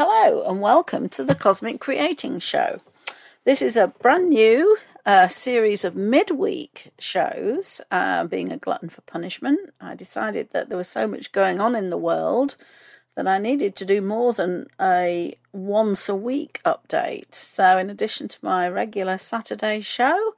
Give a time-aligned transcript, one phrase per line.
[0.00, 2.80] Hello, and welcome to the Cosmic Creating Show.
[3.44, 7.80] This is a brand new uh, series of midweek shows.
[7.90, 11.74] Uh, being a glutton for punishment, I decided that there was so much going on
[11.74, 12.54] in the world
[13.16, 17.34] that I needed to do more than a once a week update.
[17.34, 20.36] So, in addition to my regular Saturday show,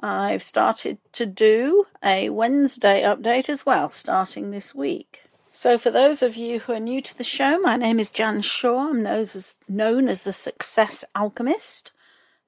[0.00, 5.21] I've started to do a Wednesday update as well, starting this week.
[5.62, 8.40] So, for those of you who are new to the show, my name is Jan
[8.40, 8.88] Shaw.
[8.88, 11.92] I'm known as, known as the Success Alchemist.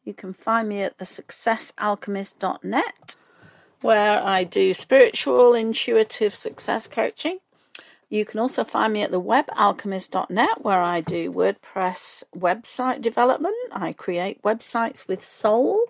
[0.04, 3.16] You can find me at thesuccessalchemist.net,
[3.82, 7.38] where I do spiritual, intuitive success coaching.
[8.10, 13.54] You can also find me at thewebalchemist.net, where I do WordPress website development.
[13.70, 15.84] I create websites with soul.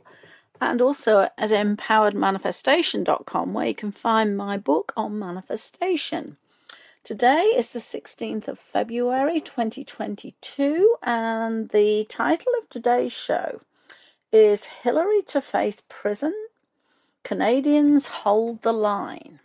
[0.61, 6.36] And also at empoweredmanifestation.com, where you can find my book on manifestation.
[7.04, 13.60] Today is the 16th of February 2022, and the title of today's show
[14.33, 16.33] is Hillary to Face Prison
[17.22, 19.41] Canadians Hold the Line.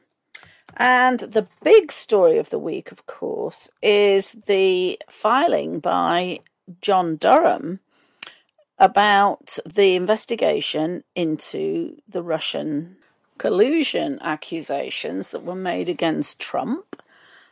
[0.77, 6.39] And the big story of the week, of course, is the filing by
[6.79, 7.81] John Durham
[8.77, 12.95] about the investigation into the Russian
[13.37, 16.88] collusion accusations that were made against Trump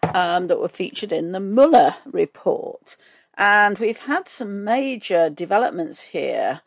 [0.03, 2.97] um, that were featured in the Mueller report.
[3.37, 6.61] And we've had some major developments here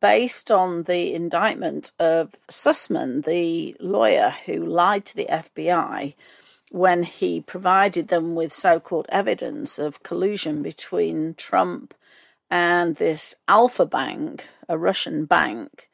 [0.00, 6.14] based on the indictment of Sussmann, the lawyer who lied to the FBI
[6.70, 11.94] when he provided them with so called evidence of collusion between Trump
[12.50, 15.88] and this Alfa Bank, a Russian bank,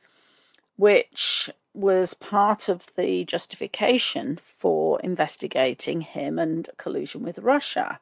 [0.76, 7.98] which was part of the justification for investigating him and collusion with Russia.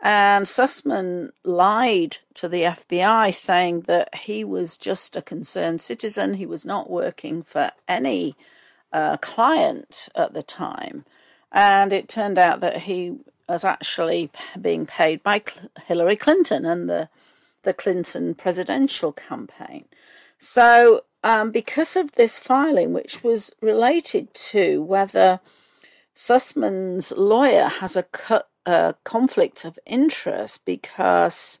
[0.00, 6.34] And Sussmann lied to the FBI, saying that he was just a concerned citizen.
[6.34, 8.36] He was not working for any
[8.92, 11.04] uh, client at the time.
[11.50, 13.14] And it turned out that he
[13.48, 14.30] was actually
[14.60, 15.42] being paid by
[15.86, 17.08] Hillary Clinton and the,
[17.62, 19.86] the Clinton presidential campaign.
[20.38, 25.40] So um, because of this filing, which was related to whether
[26.14, 31.58] Sussmann's lawyer has a, co- a conflict of interest because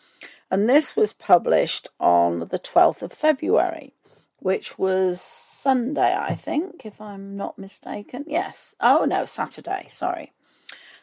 [0.53, 3.95] and this was published on the 12th of February,
[4.39, 6.39] which was Sunday, I hmm.
[6.39, 8.27] think, if I'm not mistaken.
[8.29, 8.77] Yes.
[8.79, 10.33] Oh, no, Saturday, sorry.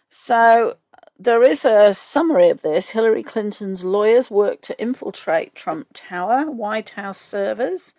[0.07, 0.77] So
[1.17, 2.91] there is a summary of this.
[2.91, 7.95] Hillary Clinton's lawyers worked to infiltrate Trump Tower, White House servers.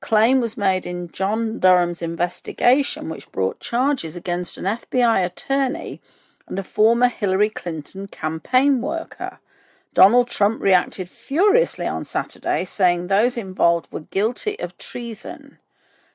[0.00, 6.00] Claim was made in John Durham's investigation, which brought charges against an FBI attorney
[6.48, 9.40] and a former Hillary Clinton campaign worker.
[9.96, 15.56] Donald Trump reacted furiously on Saturday, saying those involved were guilty of treason.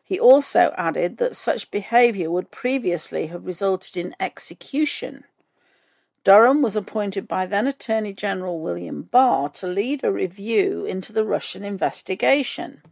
[0.04, 5.24] He also added that such behaviour would previously have resulted in execution.
[6.24, 11.26] Durham was appointed by then Attorney General William Barr to lead a review into the
[11.26, 12.84] Russian investigation.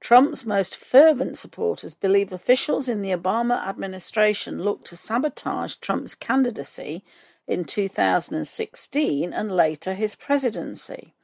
[0.00, 7.04] Trump's most fervent supporters believe officials in the Obama administration looked to sabotage Trump's candidacy
[7.46, 11.14] in 2016 and later his presidency.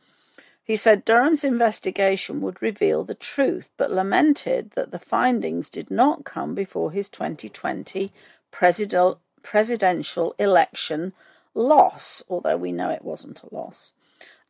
[0.64, 6.24] He said Durham's investigation would reveal the truth, but lamented that the findings did not
[6.24, 8.12] come before his 2020
[8.52, 11.12] president, presidential election
[11.54, 13.92] loss, although we know it wasn't a loss.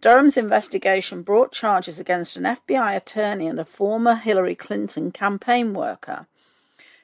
[0.02, 6.26] Durham's investigation brought charges against an FBI attorney and a former Hillary Clinton campaign worker.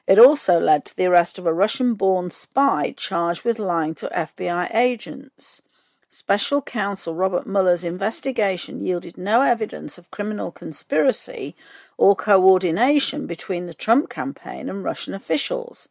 [0.09, 4.09] It also led to the arrest of a Russian born spy charged with lying to
[4.09, 5.61] FBI agents.
[6.09, 11.55] Special counsel Robert Mueller's investigation yielded no evidence of criminal conspiracy
[11.95, 15.89] or coordination between the Trump campaign and Russian officials.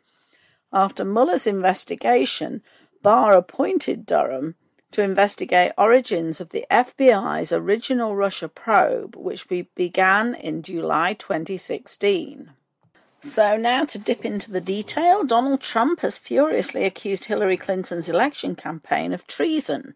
[0.72, 2.62] After Mueller's investigation,
[3.04, 4.56] Barr appointed Durham
[4.90, 12.50] to investigate origins of the FBI's original Russia probe, which began in July 2016.
[13.20, 18.54] So, now to dip into the detail, Donald Trump has furiously accused Hillary Clinton's election
[18.54, 19.94] campaign of treason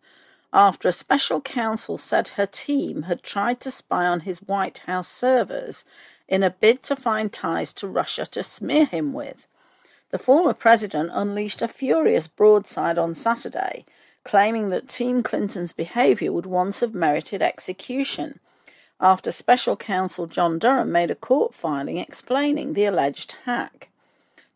[0.53, 5.09] after a special counsel said her team had tried to spy on his White House
[5.09, 5.85] servers
[6.29, 9.47] in a bid to find ties to Russia to smear him with.
[10.11, 13.87] The former president unleashed a furious broadside on Saturday
[14.25, 18.39] claiming that Team Clinton's behaviour would once have merited execution,
[19.03, 23.89] after special counsel John Durham made a court filing explaining the alleged hack.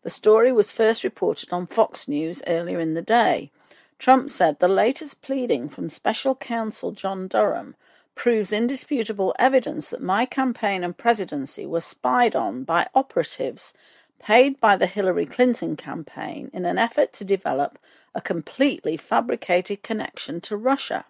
[0.03, 3.51] The story was first reported on Fox News earlier in the day.
[3.99, 7.75] Trump said the latest pleading from special counsel John Durham
[8.15, 13.73] proves indisputable evidence that my campaign and presidency were spied on by operatives
[14.19, 17.77] paid by the Hillary Clinton campaign in an effort to develop
[18.15, 21.05] a completely fabricated connection to Russia.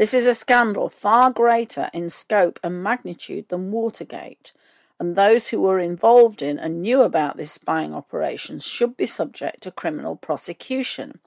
[0.00, 4.54] This is a scandal far greater in scope and magnitude than Watergate,
[4.98, 9.60] and those who were involved in and knew about this spying operation should be subject
[9.60, 11.18] to criminal prosecution.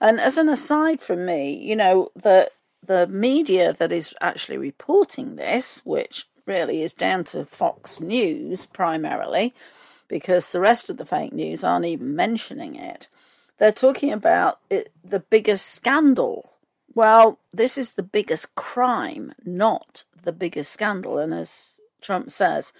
[0.00, 2.50] And as an aside from me, you know, the
[2.82, 9.52] the media that is actually reporting this, which really is down to Fox News primarily,
[10.08, 13.06] because the rest of the fake news aren't even mentioning it,
[13.58, 16.53] they're talking about it, the biggest scandal.
[16.94, 21.18] Well, this is the biggest crime, not the biggest scandal.
[21.18, 22.72] And as Trump says,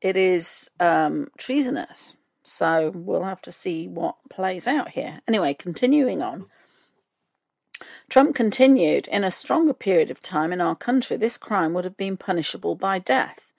[0.00, 2.14] it is um, treasonous.
[2.42, 5.20] So we'll have to see what plays out here.
[5.28, 6.46] Anyway, continuing on.
[8.08, 11.96] Trump continued, in a stronger period of time in our country, this crime would have
[11.96, 13.52] been punishable by death.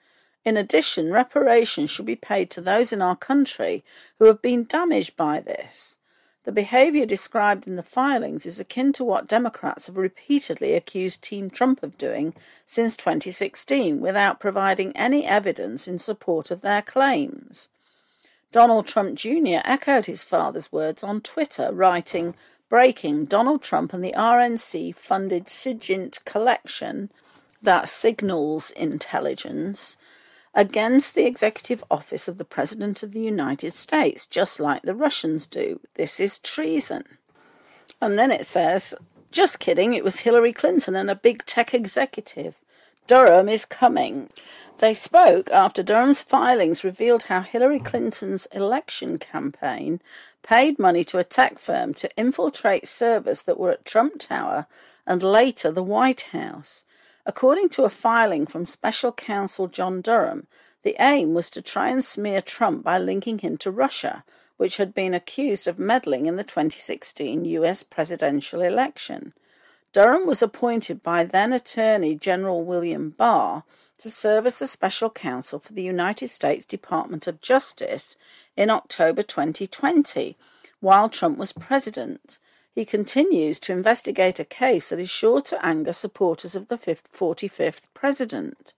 [0.43, 3.83] In addition, reparations should be paid to those in our country
[4.17, 5.98] who have been damaged by this.
[6.45, 11.49] The behavior described in the filings is akin to what Democrats have repeatedly accused Team
[11.49, 12.33] Trump of doing
[12.65, 17.67] since 2016 without providing any evidence in support of their claims.
[18.51, 19.61] Donald Trump Jr.
[19.63, 22.33] echoed his father's words on Twitter, writing,
[22.69, 27.11] Breaking Donald Trump and the RNC funded SIGINT collection,
[27.61, 29.97] that signals intelligence,
[30.53, 35.45] against the executive office of the President of the United States, just like the Russians
[35.45, 35.79] do.
[35.95, 37.03] This is treason.
[38.01, 38.95] And then it says,
[39.31, 42.55] just kidding, it was Hillary Clinton and a big tech executive.
[43.07, 44.29] Durham is coming.
[44.79, 49.99] They spoke after Durham's filings revealed how Hillary Clinton's election campaign
[50.41, 54.67] paid money to a tech firm to infiltrate servers that were at Trump Tower
[55.05, 56.85] and later the White House.
[57.29, 60.47] According to a filing from special counsel John Durham,
[60.81, 64.23] the aim was to try and smear Trump by linking him to Russia,
[64.57, 69.33] which had been accused of meddling in the 2016 US presidential election.
[69.93, 73.63] Durham was appointed by then Attorney General William Barr
[73.99, 78.17] to serve as the special counsel for the United States Department of Justice
[78.57, 80.35] in October 2020,
[80.79, 82.39] while Trump was president
[82.75, 87.81] he continues to investigate a case that is sure to anger supporters of the 45th
[87.93, 88.73] president.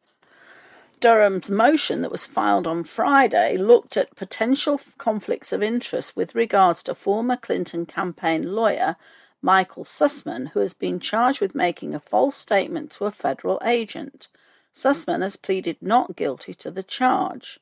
[0.99, 6.83] Durham's motion that was filed on Friday looked at potential conflicts of interest with regards
[6.83, 8.95] to former Clinton campaign lawyer
[9.41, 14.27] Michael Sussmann, who has been charged with making a false statement to a federal agent.
[14.73, 17.59] Sussmann has pleaded not guilty to the charge.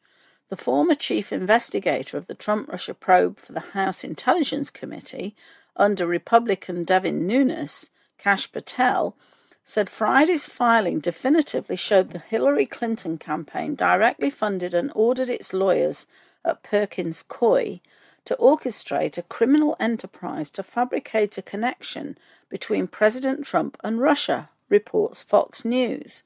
[0.50, 5.36] The former chief investigator of the Trump Russia probe for the House Intelligence Committee
[5.75, 9.15] under Republican Devin Nunes, Kash Patel,
[9.63, 16.07] said Friday's filing definitively showed the Hillary Clinton campaign directly funded and ordered its lawyers
[16.43, 17.79] at Perkins Coie
[18.25, 22.17] to orchestrate a criminal enterprise to fabricate a connection
[22.49, 26.23] between President Trump and Russia, reports Fox News.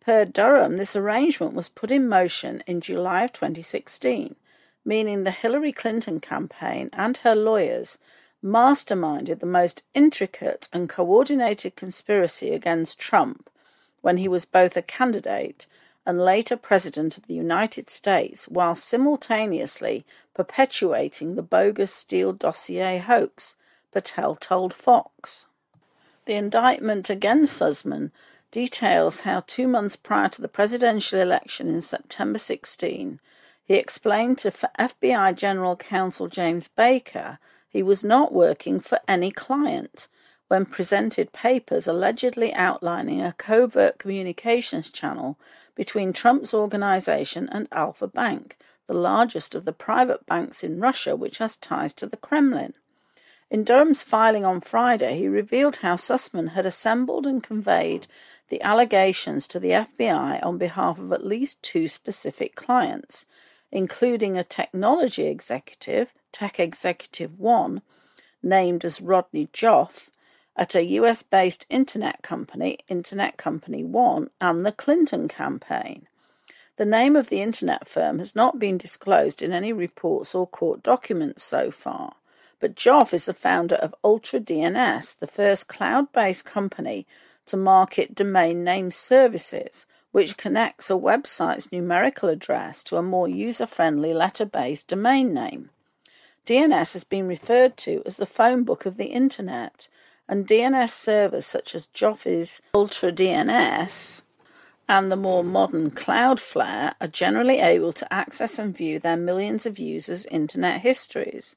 [0.00, 4.36] Per Durham, this arrangement was put in motion in July of 2016,
[4.84, 7.98] meaning the Hillary Clinton campaign and her lawyers
[8.44, 13.50] masterminded the most intricate and coordinated conspiracy against Trump
[14.00, 15.66] when he was both a candidate
[16.06, 23.56] and later President of the United States, while simultaneously perpetuating the bogus Steele dossier hoax,
[23.92, 25.46] Patel told Fox.
[26.24, 28.10] The indictment against Sussmann
[28.50, 33.20] details how two months prior to the presidential election in September 16,
[33.66, 37.38] he explained to FBI General Counsel James Baker
[37.68, 40.08] he was not working for any client
[40.48, 45.38] when presented papers allegedly outlining a covert communications channel
[45.74, 48.56] between Trump's organization and Alfa Bank,
[48.86, 52.72] the largest of the private banks in Russia which has ties to the Kremlin.
[53.50, 58.06] In Durham's filing on Friday, he revealed how Sussmann had assembled and conveyed
[58.48, 63.26] the allegations to the FBI on behalf of at least two specific clients,
[63.70, 67.82] including a technology executive, Tech Executive One,
[68.42, 70.10] named as Rodney Joffe,
[70.56, 76.08] at a US based internet company, Internet Company One, and the Clinton campaign.
[76.76, 80.82] The name of the internet firm has not been disclosed in any reports or court
[80.82, 82.14] documents so far,
[82.60, 87.06] but Joffe is the founder of UltraDNS, the first cloud based company
[87.46, 93.66] to market domain name services, which connects a website's numerical address to a more user
[93.66, 95.70] friendly letter based domain name.
[96.46, 99.88] DNS has been referred to as the phone book of the Internet
[100.28, 104.22] and DNS servers such as Joffe's UltraDNS
[104.88, 109.78] and the more modern Cloudflare are generally able to access and view their millions of
[109.78, 111.56] users' internet histories.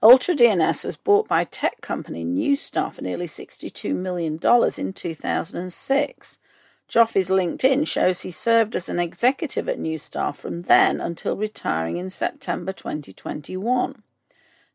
[0.00, 4.38] UltraDNS was bought by tech company Neustar for nearly $62 million
[4.78, 6.38] in 2006.
[6.88, 12.08] Joffe's LinkedIn shows he served as an executive at Neustar from then until retiring in
[12.08, 14.02] September 2021.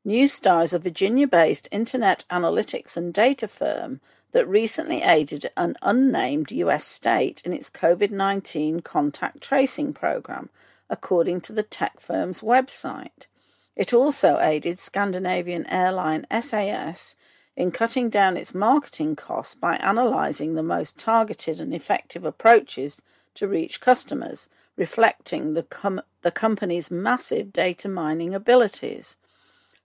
[0.06, 4.00] Neustar is a Virginia based internet analytics and data firm
[4.32, 10.50] that recently aided an unnamed US state in its COVID 19 contact tracing program,
[10.90, 13.28] according to the tech firm's website.
[13.76, 17.16] It also aided Scandinavian airline SAS
[17.56, 23.02] in cutting down its marketing costs by analysing the most targeted and effective approaches
[23.36, 29.18] to reach customers, reflecting the, com- the company's massive data mining abilities.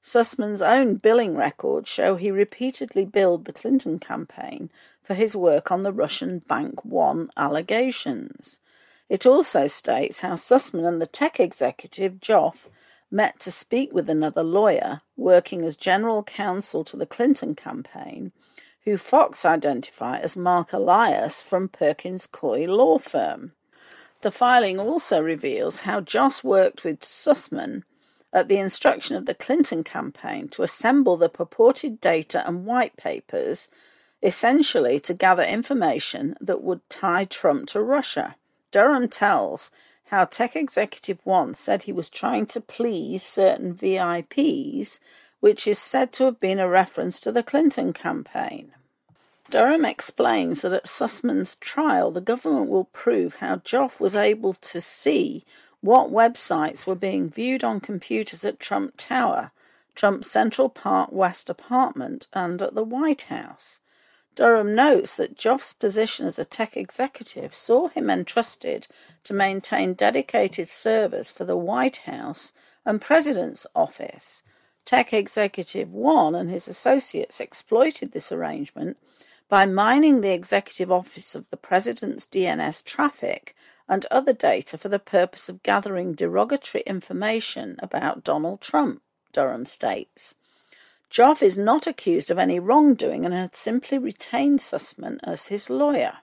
[0.03, 4.71] Sussmann's own billing records show he repeatedly billed the Clinton campaign
[5.03, 8.61] for his work on the Russian Bank One allegations.
[9.09, 12.69] It also states how Sussmann and the tech executive Joffe
[13.11, 18.33] met to speak with another lawyer working as general counsel to the Clinton campaign,
[18.85, 23.53] who Fox identify as Marc Elias from Perkins Coie law firm.
[24.23, 27.85] The filing also reveals how Joffe worked with Sussmann
[28.33, 33.69] at the instruction of the Clinton campaign to assemble the purported data and white papers,
[34.23, 38.37] essentially to gather information that would tie Trump to Russia.
[38.71, 39.71] Durham tells
[40.11, 44.99] how Tech Executive One said he was trying to please certain VIPs,
[45.41, 48.73] which is said to have been a reference to the Clinton campaign.
[49.51, 54.81] Durham explains that at Sussmann's trial, the government will prove how Joffe was able to
[54.81, 55.45] see
[55.81, 59.53] what websites were being viewed on computers at Trump Tower,
[59.95, 63.81] Trump's Central Park West apartment, and at the White House.
[64.39, 68.87] Durham notes that Joffe's position as a tech executive saw him entrusted
[69.25, 72.53] to maintain dedicated servers for the White House
[72.87, 74.45] and President's office.
[74.85, 78.97] Tech Executive One and his associates exploited this arrangement
[79.49, 83.57] by mining the executive office of the President's DNS traffic
[83.89, 89.03] and other data for the purpose of gathering derogatory information about Donald Trump,
[89.33, 90.37] Durham states.
[91.11, 96.19] Joffe is not accused of any wrongdoing and had simply retained Sussmann as his lawyer.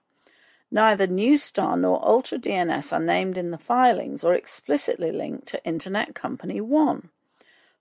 [0.71, 6.61] Neither Neustar nor UltraDNS are named in the filings or explicitly linked to Internet Company
[6.61, 7.09] One.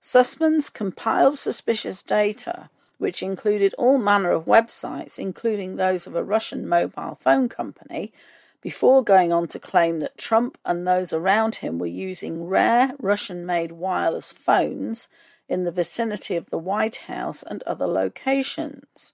[0.01, 6.67] Sussmann's compiled suspicious data, which included all manner of websites, including those of a Russian
[6.67, 8.13] mobile phone company,
[8.61, 13.45] before going on to claim that Trump and those around him were using rare Russian
[13.45, 15.07] made wireless phones
[15.47, 19.13] in the vicinity of the White House and other locations.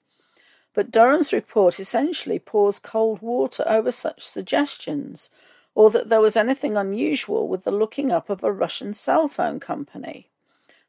[0.74, 5.30] But Durham's report essentially pours cold water over such suggestions,
[5.76, 9.60] or that there was anything unusual with the looking up of a Russian cell phone
[9.60, 10.28] company.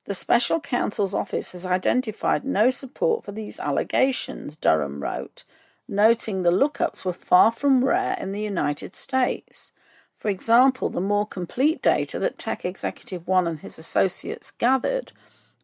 [0.05, 5.45] The special counsel's office has identified no support for these allegations, Durham wrote,
[5.89, 9.73] noting the lookups were far from rare in the United States.
[10.19, 15.13] For example, the more complete data that Tech Executive One and his associates gathered,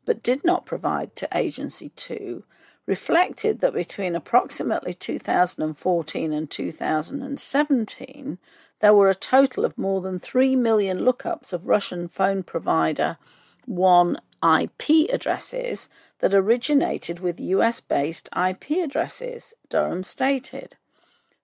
[0.08, 2.42] but did not provide to Agency 2,
[2.86, 8.38] reflected that between approximately 2014 and 2017,
[8.80, 13.18] there were a total of more than 3 million lookups of Russian phone provider
[13.66, 20.76] One IP addresses that originated with US based IP addresses, Durham stated.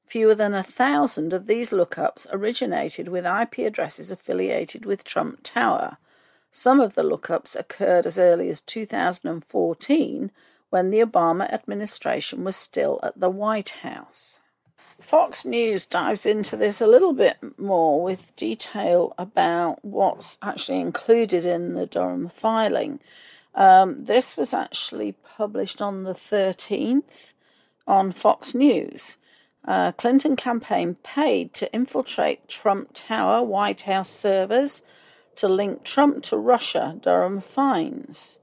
[0.06, 5.98] Fewer than a thousand of these lookups originated with IP addresses affiliated with Trump Tower.
[6.56, 10.30] Some of the lookups occurred as early as 2014
[10.70, 14.38] when the Obama administration was still at the White House.
[15.00, 21.44] Fox News dives into this a little bit more with detail about what's actually included
[21.44, 23.00] in the Durham filing.
[23.56, 27.32] Um, this was actually published on the 13th
[27.84, 29.16] on Fox News.
[29.66, 34.82] Uh, Clinton campaign paid to infiltrate Trump Tower White House servers
[35.36, 38.38] to link Trump to Russia, Durham finds.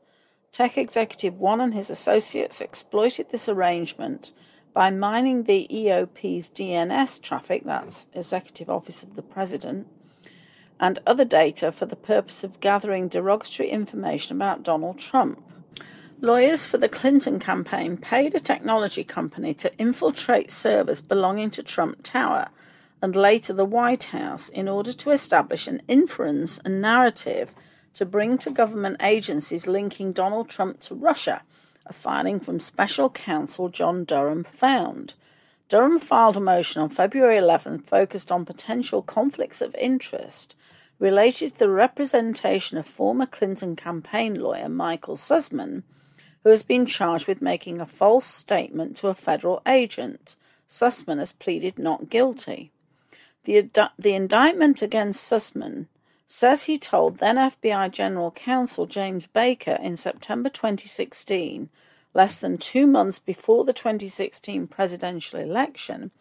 [0.52, 4.34] Tech executive one and his associates exploited this arrangement
[4.74, 9.88] by mining the EOP's DNS traffic, that's Executive Office of the President,
[10.80, 15.44] and other data for the purpose of gathering derogatory information about Donald Trump.
[16.20, 22.04] Lawyers for the Clinton campaign paid a technology company to infiltrate servers belonging to Trump
[22.04, 22.50] Tower
[23.01, 27.51] and later the White House in order to establish an inference and narrative
[27.93, 31.41] to bring to government agencies linking Donald Trump to Russia,
[31.86, 35.15] a filing from special counsel John Durham found.
[35.67, 40.55] Durham filed a motion on February 11 focused on potential conflicts of interest
[41.00, 45.84] related to the representation of former Clinton campaign lawyer Michael Sussmann,
[46.43, 50.36] who has been charged with making a false statement to a federal agent.
[50.70, 52.72] Sussmann has pleaded not guilty.
[53.44, 55.88] The, the indictment against Sussmann
[56.28, 61.70] says he told then FBI General Counsel James Baker in September 2016,
[62.14, 66.12] less than two months before the 2016 presidential election,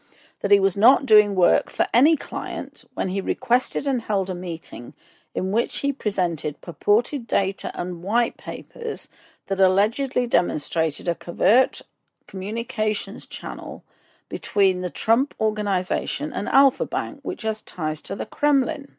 [0.40, 4.34] that he was not doing work for any client when he requested and held a
[4.34, 4.94] meeting
[5.34, 9.08] in which he presented purported data and white papers
[9.46, 11.82] that allegedly demonstrated a covert
[12.26, 13.84] communications channel
[14.30, 18.92] between the Trump Organization and Alfa Bank, which has ties to the Kremlin.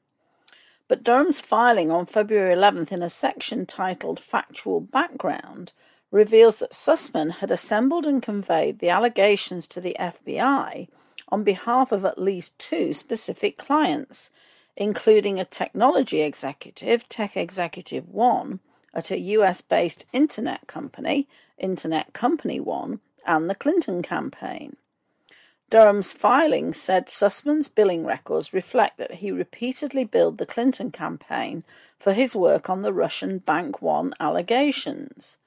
[0.87, 5.71] But Durham's filing on February 11th in a section titled Factual Background
[6.11, 10.89] reveals that Sussmann had assembled and conveyed the allegations to the FBI
[11.29, 14.29] on behalf of at least two specific clients,
[14.75, 18.59] including a technology executive, Tech Executive One,
[18.93, 24.75] at a US based internet company, Internet Company One, and the Clinton campaign.
[25.71, 31.63] Durham's filing said Sussmann's billing records reflect that he repeatedly billed the Clinton campaign
[31.97, 35.37] for his work on the Russian Bank One allegations.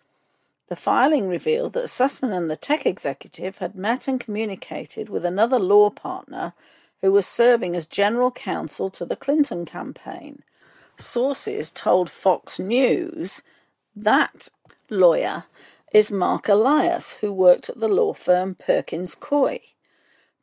[0.71, 5.59] The filing revealed that Sussmann and the tech executive had met and communicated with another
[5.59, 6.55] law partner
[7.03, 10.43] who was serving as general counsel to the Clinton campaign.
[10.97, 13.43] Sources told Fox News
[13.95, 14.49] that
[14.89, 15.45] lawyer
[15.93, 19.74] is Marc Elias, who worked at the law firm Perkins Coie.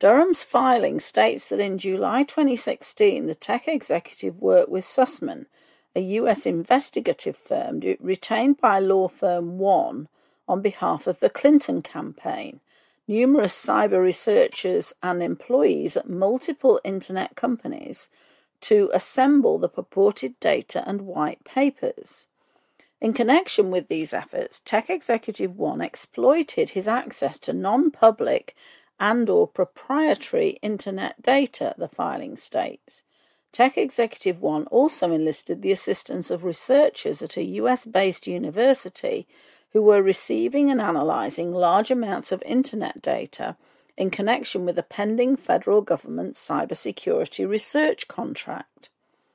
[0.02, 5.46] Durham's filing states that in July 2016, the tech executive worked with Sussmann,
[5.94, 6.44] a U.S.
[6.44, 10.08] investigative firm retained by law firm One
[10.48, 12.58] on behalf of the Clinton campaign.
[13.06, 18.08] Numerous cyber researchers and employees at multiple internet companies
[18.62, 22.26] to assemble the purported data and white papers.
[23.00, 28.56] In connection with these efforts, Tech Executive 1 exploited his access to non-public
[28.98, 33.02] and or proprietary internet data, the filing states.
[33.52, 39.26] Tech Executive 1 also enlisted the assistance of researchers at a US-based university
[39.72, 43.56] who were receiving and analyzing large amounts of internet data
[43.96, 48.88] in connection with a pending federal government cybersecurity research contract.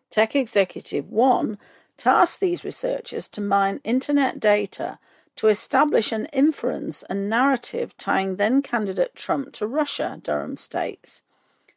[0.09, 1.57] Tech Executive 1
[1.97, 4.97] tasked these researchers to mine internet data
[5.37, 11.21] to establish an inference and narrative tying then candidate Trump to Russia, Durham states.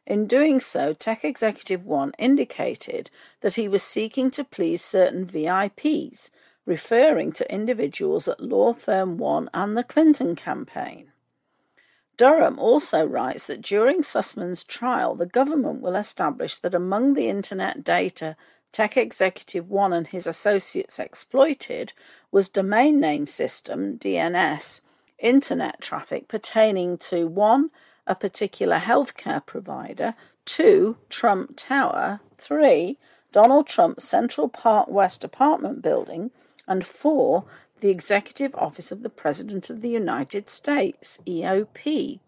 [0.05, 3.09] In doing so, Tech Executive 1 indicated
[3.41, 6.31] that he was seeking to please certain VIPs,
[6.65, 11.11] referring to individuals at law firm 1 and the Clinton campaign.
[12.17, 17.83] Durham also writes that during Sussmann's trial, the government will establish that among the internet
[17.83, 18.35] data
[18.71, 21.93] Tech Executive One and his associates exploited
[22.31, 24.81] was domain name system, DNS,
[25.19, 27.69] internet traffic pertaining to 1.
[28.07, 30.97] a particular healthcare provider, 2.
[31.09, 32.97] Trump Tower, 3.
[33.31, 36.31] Donald Trump's Central Park West apartment building,
[36.67, 37.45] and 4
[37.81, 42.19] the Executive Office of the President of the United States, EOP.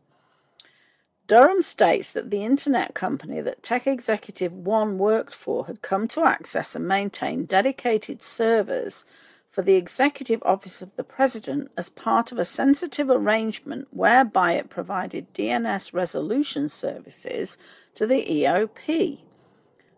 [1.26, 6.26] Durham states that the internet company that Tech Executive One worked for had come to
[6.26, 9.06] access and maintain dedicated servers
[9.50, 14.70] for the Executive Office of the President as part of a sensitive arrangement whereby it
[14.70, 17.58] provided DNS resolution services
[17.96, 19.20] to the EOP.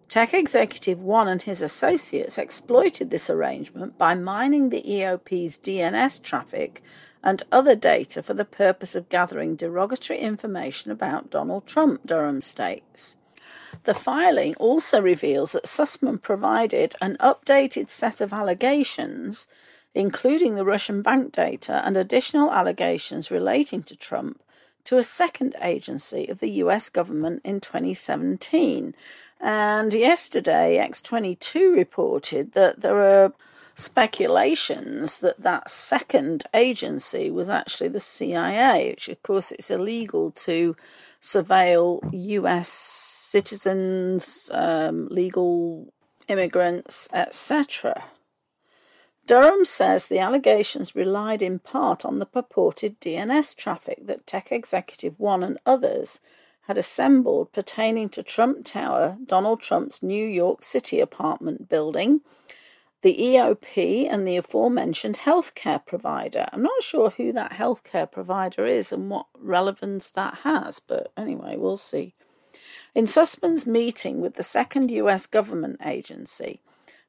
[0.07, 6.83] Tech Executive One and his associates exploited this arrangement by mining the EOP's DNS traffic
[7.25, 13.15] and other data for the purpose of gathering derogatory information about Donald Trump, Durham states.
[13.83, 19.47] The filing also reveals that Sussmann provided an updated set of allegations,
[19.95, 24.41] including the Russian bank data and additional allegations relating to Trump,
[24.85, 28.93] to a second agency of the US government in 2017.
[29.41, 33.33] And yesterday, X22 reported that there are
[33.75, 40.75] speculations that that second agency was actually the CIA, which of course it's illegal to
[41.21, 45.93] surveil US citizens, um, legal
[46.27, 48.05] immigrants, etc.
[49.27, 55.19] Durham says the allegations relied in part on the purported DNS traffic that Tech Executive
[55.19, 56.19] One and others
[56.67, 62.21] had assembled pertaining to Trump Tower, Donald Trump's New York City apartment building,
[63.05, 66.47] the EOP, and the aforementioned healthcare provider.
[66.51, 71.55] I'm not sure who that healthcare provider is and what relevance that has, but anyway,
[71.55, 72.15] we'll see.
[72.95, 76.61] In Sussmann's meeting with the second US government agency,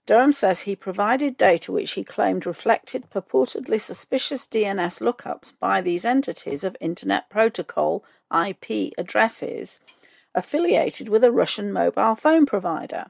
[0.05, 6.05] Durham says he provided data which he claimed reflected purportedly suspicious DNS lookups by these
[6.05, 9.81] entities of Internet Protocol IP addresses
[10.35, 13.07] affiliated with a Russian mobile phone provider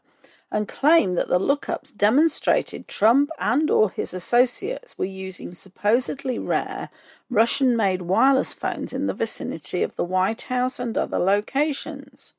[0.50, 6.88] and claim that the lookups demonstrated Trump and or his associates were using supposedly rare
[7.28, 12.34] Russian-made wireless phones in the vicinity of the White House and other locations.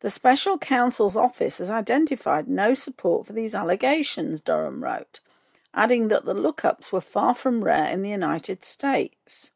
[0.00, 5.20] The special counsel's office has identified no support for these allegations, Durham wrote,
[5.74, 9.50] adding that the lookups were far from rare in the United States.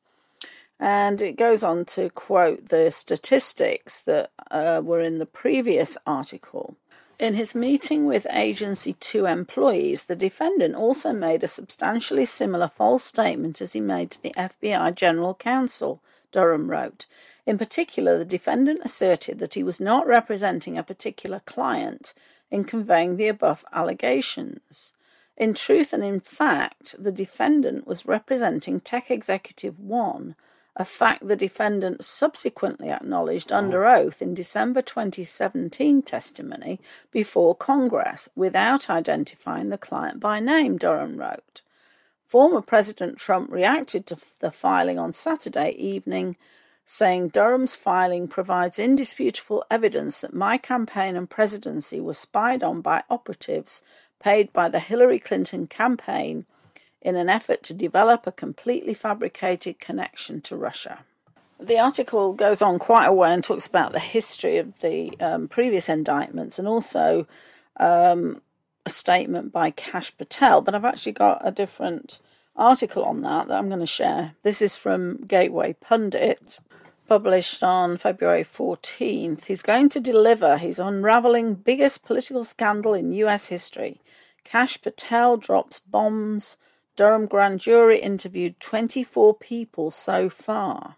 [0.78, 6.76] And it goes on to quote the statistics that uh, were in the previous article.
[7.18, 13.04] In his meeting with Agency 2 employees, the defendant also made a substantially similar false
[13.04, 17.06] statement as he made to the FBI General Counsel, Durham wrote,
[17.46, 22.12] in particular, the defendant asserted that he was not representing a particular client
[22.50, 24.92] in conveying the above allegations.
[25.36, 30.34] In truth and in fact, the defendant was representing Tech Executive One,
[30.76, 33.56] a fact the defendant subsequently acknowledged oh.
[33.56, 36.78] under oath in December 2017 testimony
[37.10, 41.62] before Congress without identifying the client by name, Durham wrote.
[42.28, 46.36] Former President Trump reacted to the filing on Saturday evening
[46.84, 53.02] saying Durham's filing provides indisputable evidence that my campaign and presidency were spied on by
[53.10, 53.82] operatives
[54.20, 56.46] paid by the Hillary Clinton campaign
[57.02, 61.00] in an effort to develop a completely fabricated connection to Russia.
[61.58, 65.48] The article goes on quite a way and talks about the history of the um,
[65.48, 67.26] previous indictments and also
[67.78, 68.42] um,
[68.84, 72.20] a statement by Kash Patel, but I've actually got a different
[72.56, 74.32] article on that that I'm going to share.
[74.42, 76.58] This is from Gateway Pundit
[77.06, 79.44] published on February 14th.
[79.44, 84.00] He's going to deliver his unraveling biggest political scandal in US history.
[84.44, 86.56] Kash Patel drops bombs.
[86.96, 90.96] Durham grand jury interviewed 24 people so far.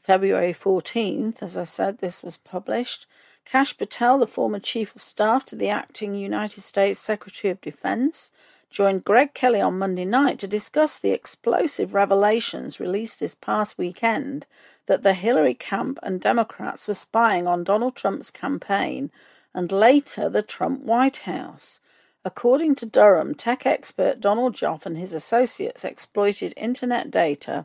[0.00, 3.06] February 14th, as I said, this was published.
[3.44, 8.30] Kash Patel, the former chief of staff to the acting United States Secretary of Defense,
[8.70, 14.46] joined Greg Kelly on Monday night to discuss the explosive revelations released this past weekend
[14.86, 19.10] that the Hillary camp and Democrats were spying on Donald Trump's campaign
[19.52, 21.80] and later the Trump White House.
[22.22, 27.64] According to Durham, tech expert Donald Joffe and his associates exploited internet data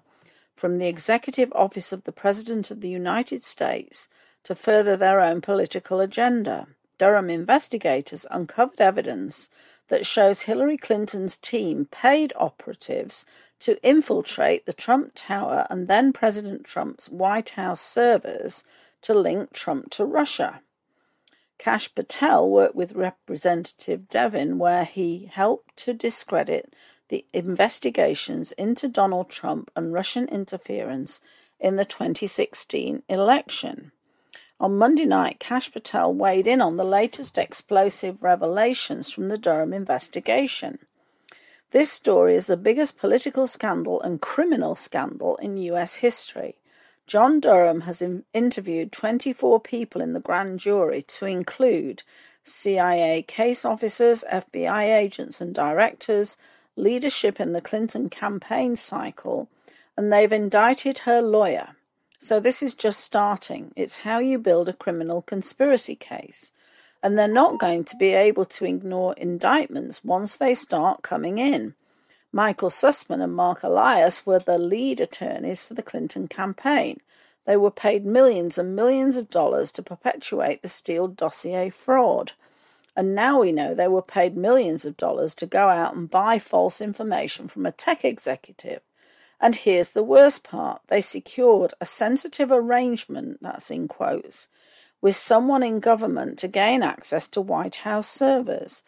[0.55, 4.07] from the Executive Office of the President of the United States
[4.43, 6.67] to further their own political agenda.
[6.97, 9.49] Durham investigators uncovered evidence
[9.89, 13.25] that shows Hillary Clinton's team paid operatives
[13.59, 18.63] to infiltrate the Trump Tower and then President Trump's White House servers
[19.01, 20.61] to link Trump to Russia.
[21.57, 26.73] Kash Patel worked with Representative Devin, where he helped to discredit
[27.09, 31.21] the investigations into Donald Trump and Russian interference
[31.59, 33.91] in the 2016 election.
[34.59, 39.73] On Monday night, Kash Patel weighed in on the latest explosive revelations from the Durham
[39.73, 40.79] investigation.
[41.71, 46.55] This story is the biggest political scandal and criminal scandal in US history.
[47.07, 52.03] John Durham has in- interviewed 24 people in the grand jury, to include
[52.43, 56.37] CIA case officers, FBI agents and directors,
[56.75, 59.47] leadership in the Clinton campaign cycle,
[59.95, 61.75] and they've indicted her lawyer.
[62.19, 63.71] So this is just starting.
[63.75, 66.51] It's how you build a criminal conspiracy case.
[67.03, 71.75] And they're not going to be able to ignore indictments once they start coming in.
[72.35, 76.99] Michael Sussmann and Marc Elias were the lead attorneys for the Clinton campaign.
[77.45, 82.33] They were paid millions and millions of dollars to perpetuate the Steele dossier fraud.
[82.95, 86.37] And now we know they were paid millions of dollars to go out and buy
[86.39, 88.81] false information from a tech executive
[89.39, 94.47] and here's the worst part they secured a sensitive arrangement, that's in quotes,
[95.01, 98.83] with someone in government to gain access to White House servers.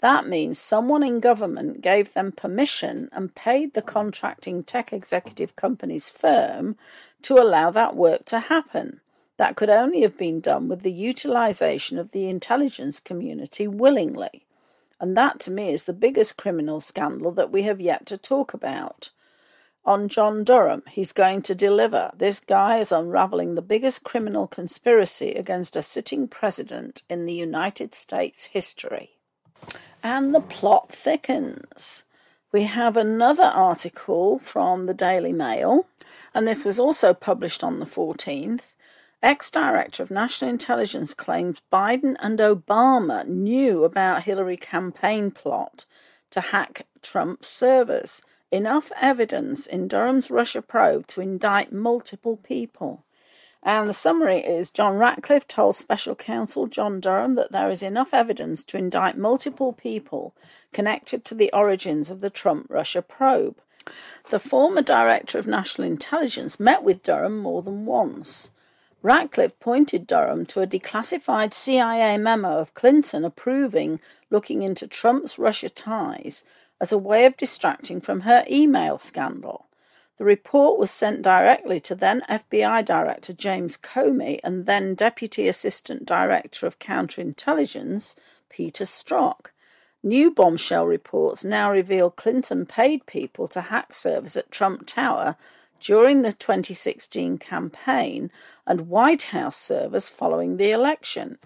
[0.00, 6.08] That means someone in government gave them permission and paid the contracting tech executive company's
[6.08, 6.76] firm
[7.22, 9.00] to allow that work to happen.
[9.38, 14.46] That could only have been done with the utilization of the intelligence community willingly.
[15.00, 18.54] And that to me is the biggest criminal scandal that we have yet to talk
[18.54, 19.10] about
[19.84, 20.82] on John Durham.
[20.90, 22.10] He's going to deliver.
[22.16, 27.94] This guy is unraveling the biggest criminal conspiracy against a sitting president in the United
[27.94, 29.15] States history.
[30.02, 32.04] And the plot thickens.
[32.52, 35.86] We have another article from the Daily Mail,
[36.32, 38.60] and this was also published on the 14th.
[39.22, 45.86] Ex Director of National Intelligence claims Biden and Obama knew about Hillary campaign plot
[46.30, 53.04] to hack Trump's servers enough evidence in Durham's Russia probe to indict multiple people.
[53.66, 58.14] And the summary is John Ratcliffe told special counsel John Durham that there is enough
[58.14, 60.36] evidence to indict multiple people
[60.72, 63.56] connected to the origins of the Trump Russia probe.
[64.30, 68.52] The former director of national intelligence met with Durham more than once.
[69.02, 73.98] Ratcliffe pointed Durham to a declassified CIA memo of Clinton approving
[74.30, 76.44] looking into Trump's Russia ties
[76.80, 79.65] as a way of distracting from her email scandal.
[80.18, 86.06] The report was sent directly to then FBI Director James Comey and then Deputy Assistant
[86.06, 88.14] Director of Counterintelligence
[88.48, 89.46] Peter Strzok.
[90.02, 95.36] New bombshell reports now reveal Clinton paid people to hack servers at Trump Tower
[95.80, 98.30] during the 2016 campaign
[98.66, 101.38] and White House servers following the election.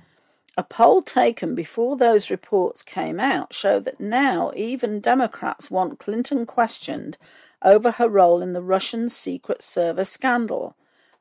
[0.56, 6.46] A poll taken before those reports came out showed that now even Democrats want Clinton
[6.46, 7.16] questioned
[7.62, 10.76] over her role in the Russian Secret Service scandal.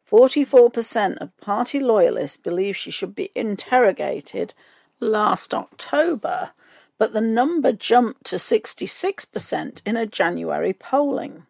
[0.10, 4.54] 44% of party loyalists believe she should be interrogated
[5.00, 6.52] last October,
[6.98, 11.44] but the number jumped to 66% in a January polling,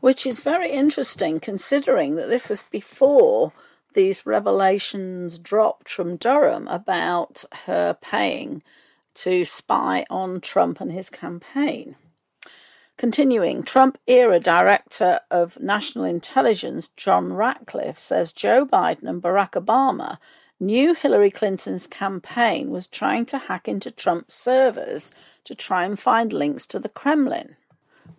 [0.00, 3.52] which is very interesting considering that this is before
[3.94, 8.62] these revelations dropped from Durham about her paying
[9.14, 11.96] to spy on Trump and his campaign.
[12.96, 20.16] Continuing, Trump era Director of National Intelligence John Ratcliffe says Joe Biden and Barack Obama
[20.58, 25.10] knew Hillary Clinton's campaign was trying to hack into Trump's servers
[25.44, 27.56] to try and find links to the Kremlin.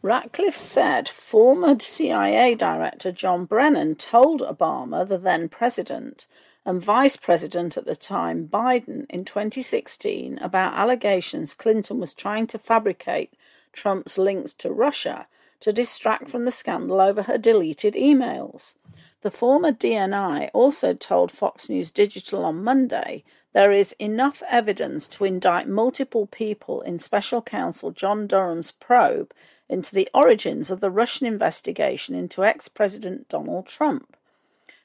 [0.04, 6.28] Ratcliffe said former CIA Director John Brennan told Obama, the then president,
[6.64, 12.60] and Vice President at the time, Biden, in 2016 about allegations Clinton was trying to
[12.60, 13.34] fabricate
[13.78, 15.28] Trump's links to Russia
[15.60, 18.76] to distract from the scandal over her deleted emails.
[19.22, 25.26] The former DNI also told Fox News Digital on Monday there is enough evidence to
[25.26, 29.32] indict multiple people in special counsel John Durham's probe
[29.70, 34.16] into the origins of the Russian investigation into ex President Donald Trump.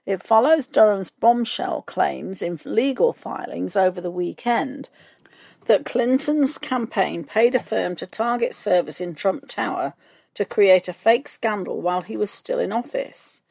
[0.05, 4.89] It follows Durham's bombshell claims in legal filings over the weekend
[5.67, 9.95] that Clinton's campaign paid a firm to target servers in Trump Tower
[10.35, 13.43] to create a fake scandal while he was still in office.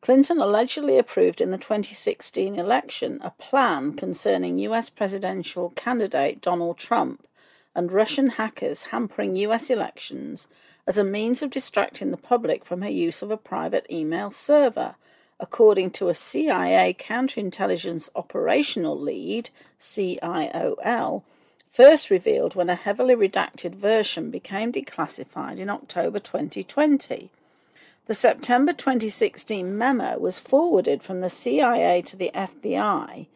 [0.00, 7.26] Clinton allegedly approved in the 2016 election a plan concerning US presidential candidate Donald Trump
[7.74, 10.46] and Russian hackers hampering US elections
[10.86, 14.96] as a means of distracting the public from her use of a private email server,
[15.40, 21.22] according to a CIA counterintelligence operational lead, CIOL,
[21.74, 27.30] first revealed when a heavily redacted version became declassified in October 2020.
[28.06, 33.26] The September 2016 memo was forwarded from the CIA to the FBI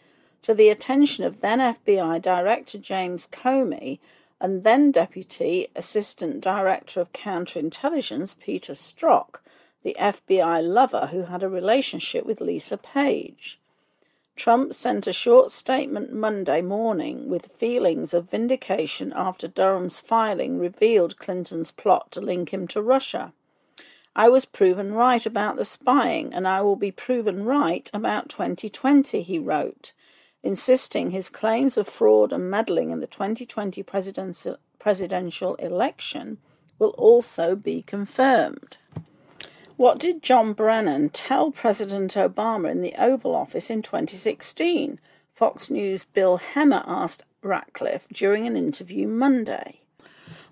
[0.42, 3.98] to the attention of then FBI Director James Comey
[4.40, 9.40] and then Deputy Assistant Director of Counterintelligence Peter Strzok,
[9.83, 13.59] the FBI lover who had a relationship with Lisa Page.
[14.38, 21.18] Trump sent a short statement Monday morning with feelings of vindication after Durham's filing revealed
[21.18, 23.33] Clinton's plot to link him to Russia.
[24.14, 29.22] I was proven right about the spying, and I will be proven right about 2020,
[29.22, 29.92] he wrote,
[30.44, 33.83] insisting his claims of fraud and meddling in the 2020
[34.79, 36.38] presidential election
[36.79, 38.77] will also be confirmed.
[39.79, 44.99] What did John Brennan tell President Obama in the Oval Office in 2016?
[45.37, 49.83] Fox News' Bill Hemmer asked Ratcliffe during an interview Monday.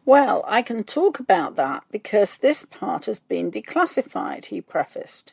[0.04, 5.32] Well, I can talk about that because this part has been declassified, he prefaced.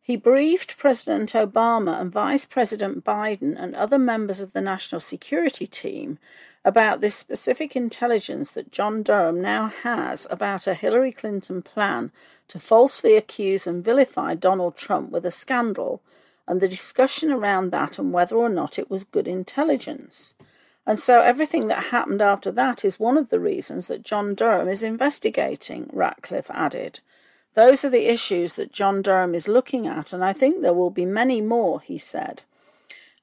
[0.00, 5.66] He briefed President Obama and Vice President Biden and other members of the national security
[5.66, 6.20] team
[6.66, 12.10] about this specific intelligence that John Durham now has about a Hillary Clinton plan
[12.48, 16.02] to falsely accuse and vilify Donald Trump with a scandal,
[16.48, 20.34] and the discussion around that and whether or not it was good intelligence.
[20.84, 24.68] And so everything that happened after that is one of the reasons that John Durham
[24.68, 26.98] is investigating, Ratcliffe added.
[27.54, 30.90] Those are the issues that John Durham is looking at, and I think there will
[30.90, 32.42] be many more, he said.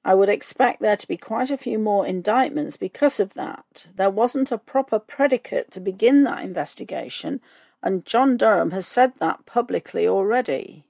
[0.06, 3.88] I would expect there to be quite a few more indictments because of that.
[3.96, 7.40] There wasn't a proper predicate to begin that investigation,
[7.82, 10.84] and John Durham has said that publicly already.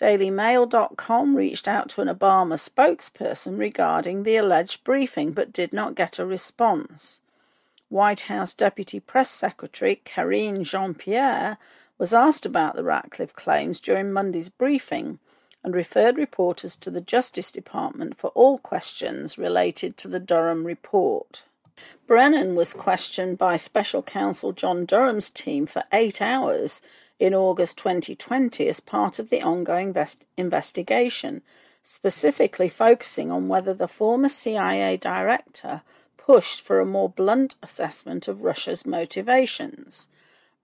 [0.00, 6.18] DailyMail.com reached out to an Obama spokesperson regarding the alleged briefing but did not get
[6.18, 7.20] a response.
[7.90, 11.58] White House Deputy Press Secretary Karine Jean Pierre
[11.98, 15.18] was asked about the Ratcliffe claims during Monday's briefing
[15.62, 21.44] and referred reporters to the Justice Department for all questions related to the Durham report.
[22.06, 26.82] Brennan was questioned by special counsel John Durham's team for eight hours
[27.18, 31.42] in August 2020 as part of the ongoing vest- investigation,
[31.82, 35.82] specifically focusing on whether the former CIA director
[36.16, 40.08] pushed for a more blunt assessment of Russia's motivations.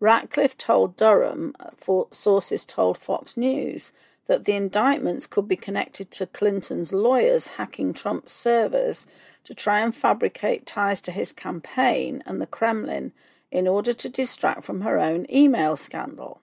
[0.01, 3.93] Ratcliffe told Durham, uh, for sources told Fox News,
[4.27, 9.07] that the indictments could be connected to Clinton's lawyers hacking Trump's servers
[9.45, 13.12] to try and fabricate ties to his campaign and the Kremlin
[13.53, 16.41] in order to distract from her own email scandal.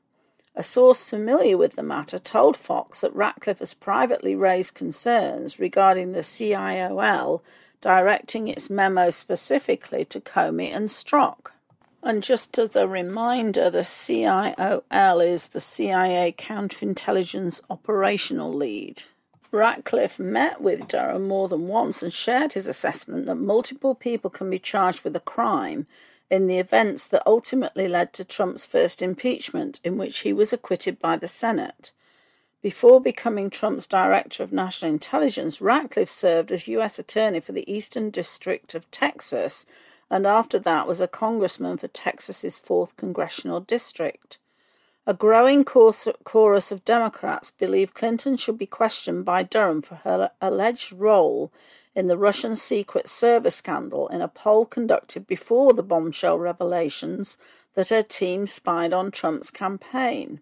[0.56, 6.12] A source familiar with the matter told Fox that Ratcliffe has privately raised concerns regarding
[6.12, 7.42] the CIOL
[7.82, 11.48] directing its memo specifically to Comey and Strzok.
[12.06, 19.04] And just as a reminder, the CIOL is the CIA Counterintelligence Operational Lead.
[19.52, 24.50] Ratcliffe met with Durham more than once and shared his assessment that multiple people can
[24.50, 25.88] be charged with a crime
[26.30, 31.00] in the events that ultimately led to Trump's first impeachment, in which he was acquitted
[31.00, 31.92] by the Senate.
[32.62, 37.00] Before becoming Trump's Director of National Intelligence, Ratcliffe served as U.S.
[37.00, 39.66] Attorney for the Eastern District of Texas
[40.14, 44.38] and after that was a congressman for Texas's 4th Congressional District.
[45.08, 50.94] A growing chorus of Democrats believe Clinton should be questioned by Durham for her alleged
[50.94, 51.52] role
[51.96, 57.40] in the Russian Secret Service scandal in a poll conducted before the bombshell revelations
[57.74, 60.42] that her team spied on Trump's campaign.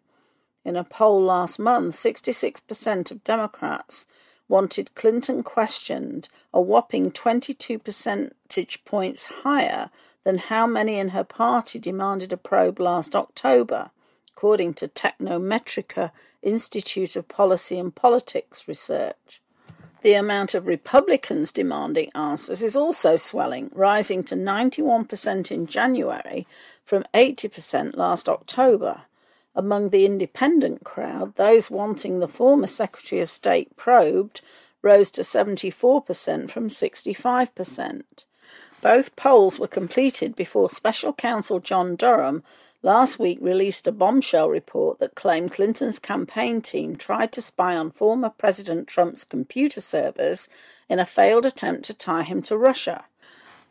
[0.66, 4.06] In a poll last month, 66% of Democrats
[4.52, 9.90] wanted Clinton questioned, a whopping 22 percentage points higher
[10.26, 13.90] than how many in her party demanded a probe last October,
[14.36, 16.12] according to Technometrica
[16.44, 19.42] Institute of Policy and Politics research.
[20.02, 26.46] The amount of Republicans demanding answers is also swelling, rising to 91% in January
[26.84, 29.04] from 80% last October.
[29.54, 34.42] Among the independent crowd, those wanting the former Secretary of State probed
[34.82, 38.04] rose to 74% from 65%.
[38.82, 42.44] Both polls were completed before Special Counsel John Durham
[42.82, 47.92] last week released a bombshell report that claimed Clinton's campaign team tried to spy on
[47.92, 50.50] former President Trump's computer servers
[50.90, 53.06] in a failed attempt to tie him to Russia.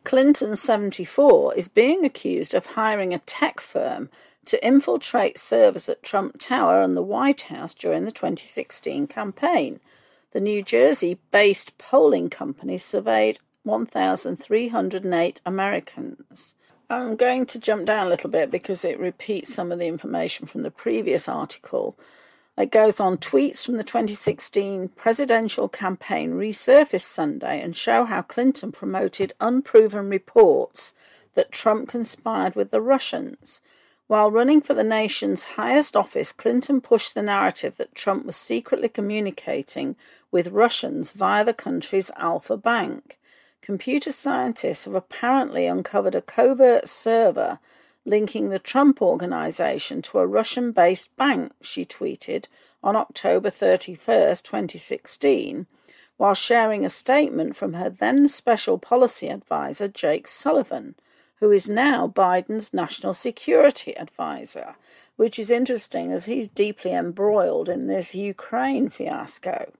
[0.05, 4.09] Clinton, 74, is being accused of hiring a tech firm
[4.47, 9.81] to infiltrate service at Trump Tower and the White House during the 2016 campaign.
[10.33, 16.55] The New Jersey based polling company surveyed 1,308 Americans.
[16.89, 20.47] I'm going to jump down a little bit because it repeats some of the information
[20.47, 21.97] from the previous article.
[22.59, 28.73] It goes on tweets from the 2016 presidential campaign resurfaced Sunday and show how Clinton
[28.73, 30.95] promoted unproven reports
[31.35, 33.61] that Trump conspired with the Russians.
[34.11, 38.89] While running for the nation's highest office, Clinton pushed the narrative that Trump was secretly
[38.89, 39.95] communicating
[40.33, 43.21] with Russians via the country's Alfa Bank.
[43.63, 47.61] Computer scientists have apparently uncovered a covert server
[48.05, 52.47] linking the Trump organization to a Russian based bank, she tweeted
[52.83, 55.69] on October 31st, 2016,
[56.17, 60.97] while sharing a statement from her then special policy advisor, Jake Sullivan,
[61.41, 64.77] who is now Biden's national security advisor,
[65.17, 69.73] which is interesting as he's deeply embroiled in this Ukraine fiasco.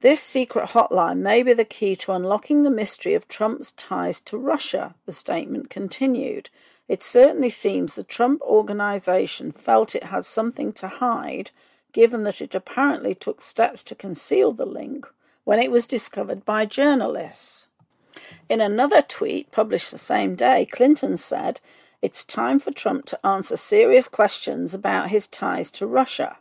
[0.00, 4.36] This secret hotline may be the key to unlocking the mystery of Trump's ties to
[4.36, 6.50] Russia, the statement continued.
[6.88, 11.50] It certainly seems the Trump organization felt it had something to hide,
[11.92, 15.06] given that it apparently took steps to conceal the link
[15.44, 17.67] when it was discovered by journalists.
[18.48, 21.60] In another tweet published the same day, Clinton said,
[22.00, 26.38] It's time for Trump to answer serious questions about his ties to Russia.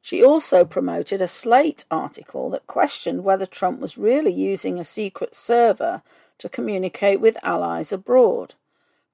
[0.00, 5.36] She also promoted a Slate article that questioned whether Trump was really using a secret
[5.36, 6.02] server
[6.38, 8.54] to communicate with allies abroad.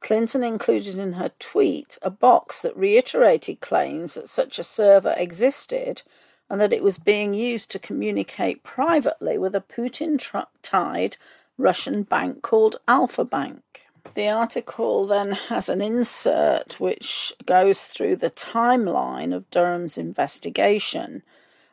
[0.00, 6.02] Clinton included in her tweet a box that reiterated claims that such a server existed
[6.48, 11.16] and that it was being used to communicate privately with a Putin tied
[11.58, 13.82] Russian bank called Alfa Bank.
[14.14, 21.22] The article then has an insert which goes through the timeline of Durham's investigation.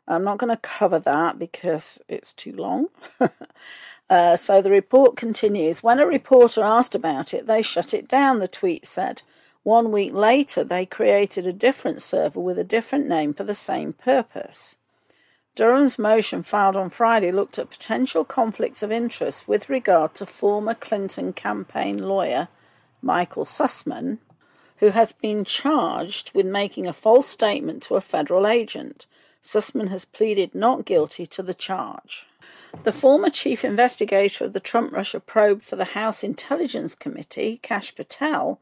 [0.07, 2.87] I'm not going to cover that because it's too long.
[4.09, 5.81] uh, so the report continues.
[5.81, 9.21] When a reporter asked about it, they shut it down, the tweet said.
[9.63, 13.93] One week later, they created a different server with a different name for the same
[13.93, 14.77] purpose.
[15.55, 20.73] Durham's motion filed on Friday looked at potential conflicts of interest with regard to former
[20.73, 22.49] Clinton campaign lawyer
[23.01, 24.17] Michael Sussmann,
[24.79, 29.07] who has been charged with making a false statement to a federal agent.
[29.41, 32.25] Sussmann has pleaded not guilty to the charge.
[32.83, 37.95] The former chief investigator of the Trump Russia probe for the House Intelligence Committee, Kash
[37.95, 38.59] Patel,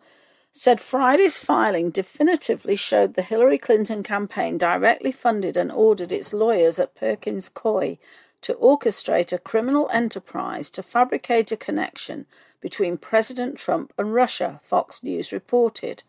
[0.55, 6.77] said Friday's filing definitively showed the Hillary Clinton campaign directly funded and ordered its lawyers
[6.77, 7.97] at Perkins Coie
[8.43, 12.27] to orchestrate a criminal enterprise to fabricate a connection
[12.61, 16.03] between President Trump and Russia, Fox News reported.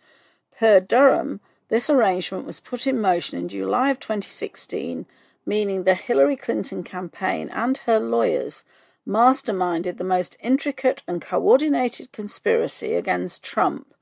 [0.59, 1.41] Per Durham,
[1.71, 5.07] this arrangement was put in motion in July of 2016,
[5.47, 8.65] meaning the Hillary Clinton campaign and her lawyers
[9.09, 13.95] masterminded the most intricate and coordinated conspiracy against Trump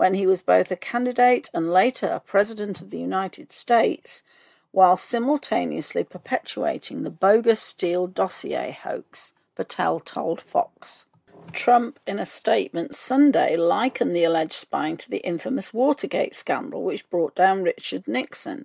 [0.00, 4.22] when he was both a candidate and later a president of the United States,
[4.70, 11.04] while simultaneously perpetuating the bogus Steele dossier hoax, Patel told Fox.
[11.52, 17.10] Trump, in a statement Sunday, likened the alleged spying to the infamous Watergate scandal, which
[17.10, 18.64] brought down Richard Nixon.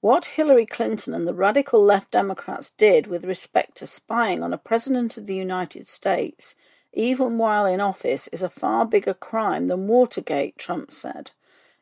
[0.00, 4.58] What Hillary Clinton and the radical left Democrats did with respect to spying on a
[4.58, 6.56] president of the United States
[6.94, 11.30] even while in office, is a far bigger crime than Watergate, Trump said.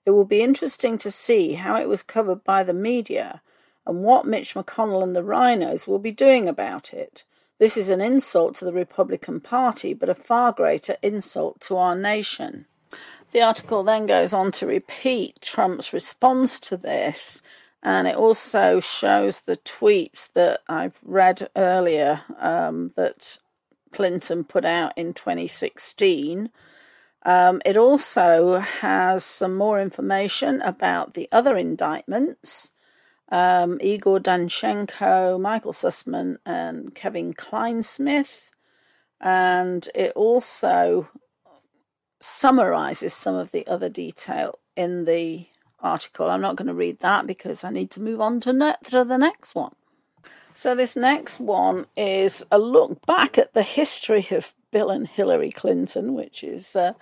[0.05, 3.41] It will be interesting to see how it was covered by the media
[3.87, 7.25] and what Mitch McConnell and the RINOs will be doing about it.
[7.59, 11.95] This is an insult to the Republican Party, but a far greater insult to our
[11.95, 12.67] nation.
[13.31, 17.41] The article then goes on to repeat Trump's response to this,
[17.83, 23.39] and it also shows the tweets that I've read earlier um, that
[23.93, 26.51] Clinton put out in 2016.
[27.25, 32.73] Um, it also has some more information about the other indictments
[33.33, 38.51] um, Igor Danchenko, Michael Sussmann, and Kevin Clinesmith.
[39.21, 41.09] And it also
[42.21, 45.47] summarizes some of the other detail in the
[45.81, 46.31] article.
[46.31, 49.03] I'm not going to read that because I need to move on to, ne- to
[49.03, 49.75] the next one.
[50.55, 55.51] So, this next one is a look back at the history of Bill and Hillary
[55.51, 56.93] Clinton, which is uh,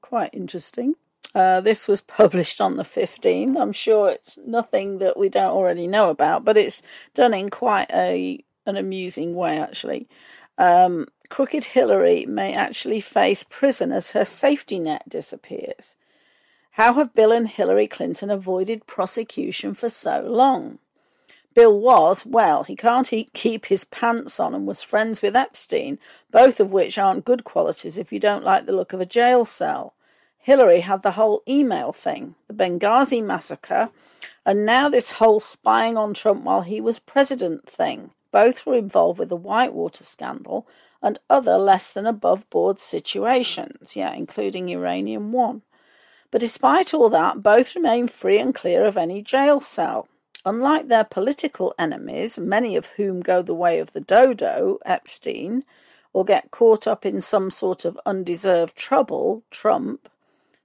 [0.00, 0.94] quite interesting.
[1.34, 3.60] Uh, this was published on the 15th.
[3.60, 6.82] I'm sure it's nothing that we don't already know about, but it's
[7.14, 10.08] done in quite a an amusing way, actually.
[10.58, 15.96] Um, Crooked Hillary may actually face prison as her safety net disappears.
[16.72, 20.78] How have Bill and Hillary Clinton avoided prosecution for so long?
[21.56, 25.98] Bill was, well, he can't keep his pants on and was friends with Epstein,
[26.30, 29.46] both of which aren't good qualities if you don't like the look of a jail
[29.46, 29.94] cell.
[30.38, 33.88] Hillary had the whole email thing, the Benghazi massacre,
[34.44, 38.10] and now this whole spying on Trump while he was president thing.
[38.30, 40.68] Both were involved with the Whitewater scandal
[41.00, 45.62] and other less than above board situations, yeah, including Uranium One.
[46.30, 50.06] But despite all that, both remain free and clear of any jail cell.
[50.46, 55.64] Unlike their political enemies, many of whom go the way of the dodo, Epstein,
[56.12, 60.08] or get caught up in some sort of undeserved trouble, Trump,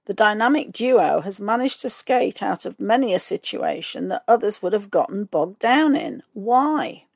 [0.04, 4.72] the dynamic duo has managed to skate out of many a situation that others would
[4.72, 6.22] have gotten bogged down in.
[6.32, 7.06] Why?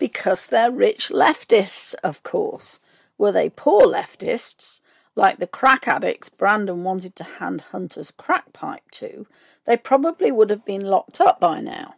[0.00, 2.80] Because they're rich leftists, of course.
[3.18, 4.80] Were they poor leftists,
[5.14, 9.28] like the crack addicts Brandon wanted to hand Hunter's crack pipe to,
[9.64, 11.94] they probably would have been locked up by now.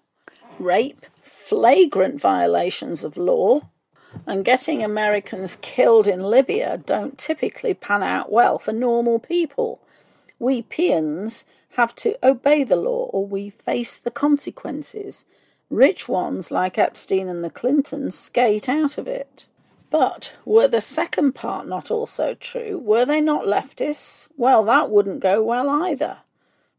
[0.59, 3.69] Rape, flagrant violations of law,
[4.27, 9.81] and getting Americans killed in Libya don't typically pan out well for normal people
[10.43, 11.45] we peons
[11.77, 15.25] have to obey the law or we face the consequences.
[15.71, 19.47] Rich ones like Epstein and the Clintons skate out of it.
[19.89, 22.77] But were the second part not also true?
[22.77, 24.27] Were they not leftists?
[24.37, 26.19] Well, that wouldn't go well either.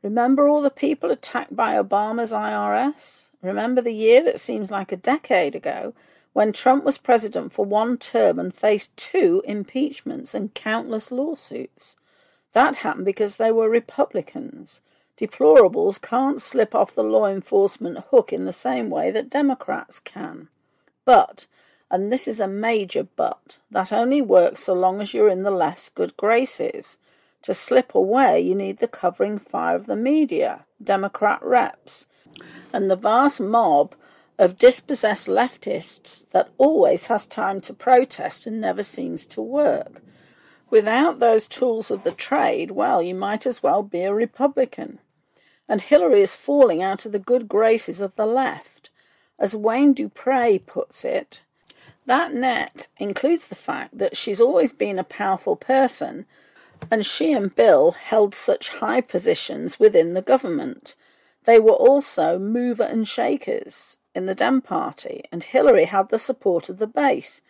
[0.02, 3.30] Remember all the people attacked by Obama's IRS?
[3.44, 5.94] Remember the year that seems like a decade ago
[6.32, 11.98] when Trump was president for one term and faced two impeachments and countless lawsuits?
[12.54, 14.82] That happened because they were Republicans.
[15.20, 20.48] Deplorables can't slip off the law enforcement hook in the same way that Democrats can.
[21.04, 21.46] But,
[21.92, 25.52] and this is a major but, that only works so long as you're in the
[25.52, 26.98] left's good graces.
[27.42, 32.06] To slip away, you need the covering fire of the media, Democrat reps,
[32.72, 33.96] and the vast mob
[34.38, 40.02] of dispossessed leftists that always has time to protest and never seems to work.
[40.70, 45.00] Without those tools of the trade, well, you might as well be a Republican.
[45.70, 48.90] And Hillary is falling out of the good graces of the left.
[49.38, 51.42] As Wayne Dupree puts it,
[52.06, 56.26] that net includes the fact that she's always been a powerful person,
[56.92, 60.96] and she and Bill held such high positions within the government.
[61.46, 66.70] They were also mover and shakers in the Dem Party, and Hillary had the support
[66.70, 67.42] of the base.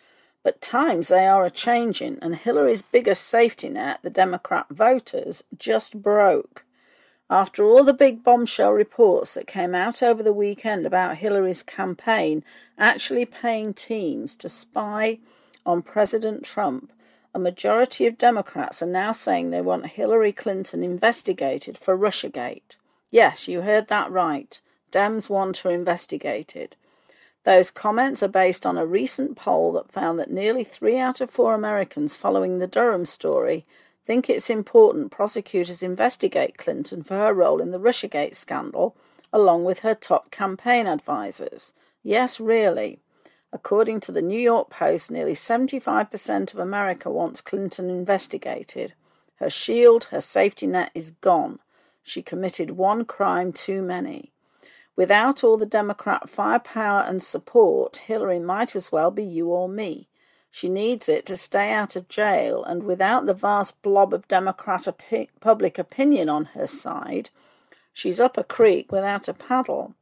[0.42, 6.02] But times they are a changing, and Hillary's biggest safety net, the Democrat voters, just
[6.02, 6.64] broke.
[7.30, 12.44] After all the big bombshell reports that came out over the weekend about Hillary's campaign
[12.76, 15.20] actually paying teams to spy
[15.64, 16.92] on President Trump,
[17.34, 22.76] a majority of Democrats are now saying they want Hillary Clinton investigated for Russiagate.
[23.14, 24.60] Yes, you heard that right.
[24.90, 26.74] Dems want to investigate it.
[27.44, 31.30] Those comments are based on a recent poll that found that nearly three out of
[31.30, 33.66] four Americans following the Durham story
[34.04, 38.96] think it's important prosecutors investigate Clinton for her role in the Russiagate scandal,
[39.32, 41.72] along with her top campaign advisers.
[42.02, 42.98] Yes, really.
[43.52, 48.94] According to the New York Post, nearly 75% of America wants Clinton investigated.
[49.36, 51.60] Her shield, her safety net is gone.
[52.04, 54.30] She committed one crime too many.
[54.94, 60.06] Without all the Democrat firepower and support, Hillary might as well be you or me.
[60.50, 64.82] She needs it to stay out of jail, and without the vast blob of Democrat
[64.82, 67.30] opi- public opinion on her side,
[67.92, 69.94] she's up a creek without a paddle.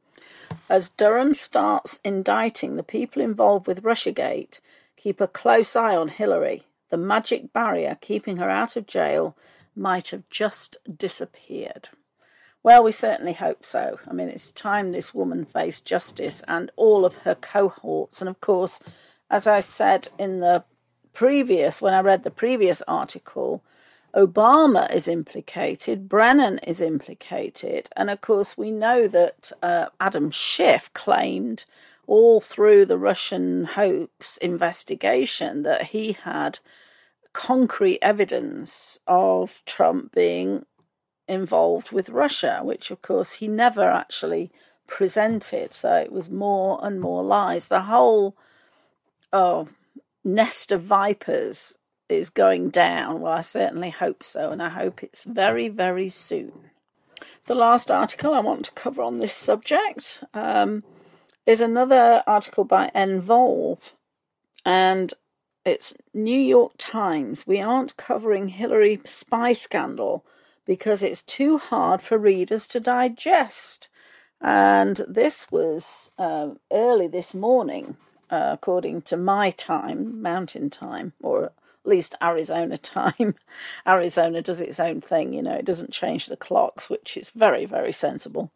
[0.69, 4.59] As Durham starts indicting the people involved with Russiagate,
[4.95, 6.67] keep a close eye on Hillary.
[6.91, 9.35] The magic barrier keeping her out of jail
[9.75, 11.89] might have just disappeared.
[12.63, 13.99] Well, we certainly hope so.
[14.09, 18.21] I mean, it's time this woman faced justice and all of her cohorts.
[18.21, 18.79] And of course,
[19.29, 20.63] as I said in the
[21.13, 23.61] previous, when I read the previous article,
[24.15, 30.91] Obama is implicated, Brennan is implicated, and of course, we know that uh, Adam Schiff
[30.93, 31.65] claimed
[32.05, 36.59] all through the Russian hoax investigation that he had
[37.33, 40.65] concrete evidence of Trump being
[41.27, 44.51] involved with Russia, which of course he never actually
[44.87, 45.73] presented.
[45.73, 47.67] So it was more and more lies.
[47.67, 48.35] The whole
[49.31, 49.67] oh,
[50.23, 51.77] nest of vipers
[52.09, 53.21] is going down.
[53.21, 56.69] Well, I certainly hope so, and I hope it's very, very soon.
[57.47, 60.83] The last article I want to cover on this subject um,
[61.45, 63.93] is another article by Envolve,
[64.65, 65.13] and
[65.65, 67.47] it's New York Times.
[67.47, 70.25] We aren't covering Hillary spy scandal
[70.65, 73.89] because it's too hard for readers to digest.
[74.41, 77.97] And this was uh, early this morning,
[78.29, 81.51] uh, according to my time, mountain time, or
[81.83, 83.35] at least Arizona time.
[83.87, 87.65] Arizona does its own thing, you know, it doesn't change the clocks, which is very,
[87.65, 88.51] very sensible.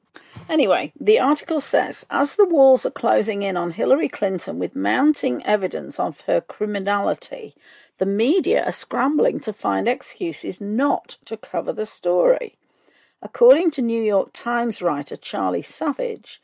[0.49, 5.45] Anyway, the article says as the walls are closing in on Hillary Clinton with mounting
[5.45, 7.53] evidence of her criminality,
[7.97, 12.55] the media are scrambling to find excuses not to cover the story.
[13.21, 16.39] According to New York Times writer Charlie Savage,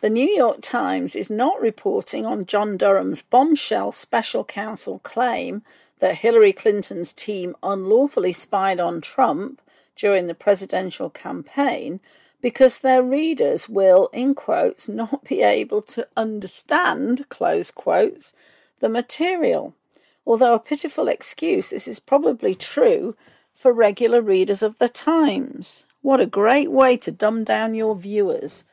[0.00, 5.62] the New York Times is not reporting on John Durham's bombshell special counsel claim
[6.04, 9.62] that Hillary Clinton's team unlawfully spied on Trump
[9.96, 11.98] during the presidential campaign
[12.42, 18.34] because their readers will, in quotes, not be able to understand, close quotes,
[18.80, 19.72] the material.
[20.26, 23.16] Although a pitiful excuse, this is probably true
[23.54, 25.86] for regular readers of the Times.
[26.02, 28.64] What a great way to dumb down your viewers.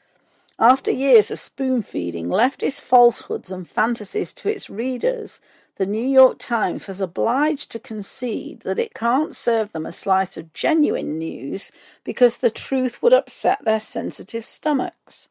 [0.59, 5.39] After years of spoon feeding leftist falsehoods and fantasies to its readers,
[5.77, 10.37] the New York Times has obliged to concede that it can't serve them a slice
[10.37, 11.71] of genuine news
[12.03, 15.27] because the truth would upset their sensitive stomachs.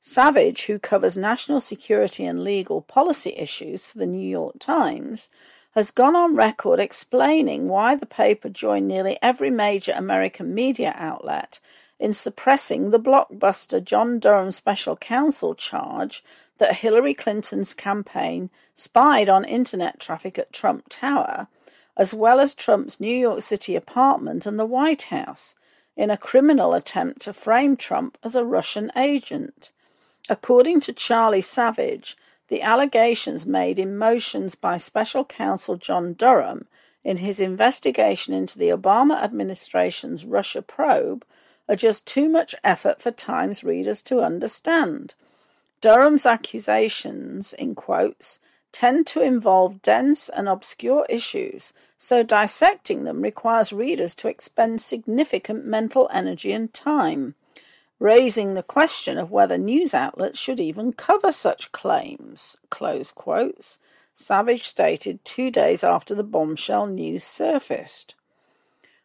[0.00, 5.28] Savage, who covers national security and legal policy issues for the New York Times,
[5.72, 11.60] has gone on record explaining why the paper joined nearly every major American media outlet
[11.98, 16.24] in suppressing the blockbuster John Durham special counsel charge
[16.58, 21.48] that Hillary Clinton's campaign spied on internet traffic at Trump Tower,
[21.96, 25.54] as well as Trump's New York City apartment and the White House,
[25.96, 29.72] in a criminal attempt to frame Trump as a Russian agent.
[30.28, 32.16] According to Charlie Savage,
[32.48, 36.66] the allegations made in motions by special counsel John Durham
[37.04, 41.24] in his investigation into the Obama administration's Russia probe
[41.68, 45.14] are just too much effort for Times readers to understand.
[45.80, 48.40] Durham's accusations, in quotes,
[48.72, 55.64] tend to involve dense and obscure issues, so dissecting them requires readers to expend significant
[55.64, 57.34] mental energy and time,
[57.98, 62.56] raising the question of whether news outlets should even cover such claims.
[62.70, 63.78] Close quotes.
[64.14, 68.14] Savage stated two days after the bombshell news surfaced.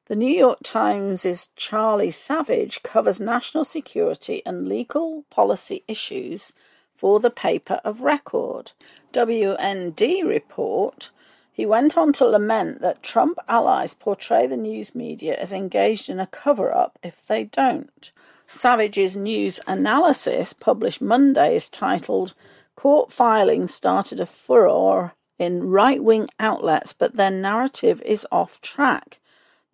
[0.07, 6.51] The New York Times' Charlie Savage covers national security and legal policy issues
[6.93, 8.73] for the paper of record.
[9.13, 11.09] WND report
[11.53, 16.19] he went on to lament that Trump allies portray the news media as engaged in
[16.19, 18.11] a cover up if they don't.
[18.45, 22.33] Savage's news analysis, published Monday, is titled
[22.75, 29.19] Court Filings Started a Furor in Right Wing Outlets, but Their Narrative is Off Track.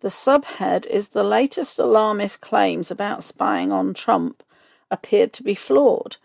[0.00, 4.42] The subhead is the latest alarmist claims about spying on Trump
[4.90, 6.16] appeared to be flawed,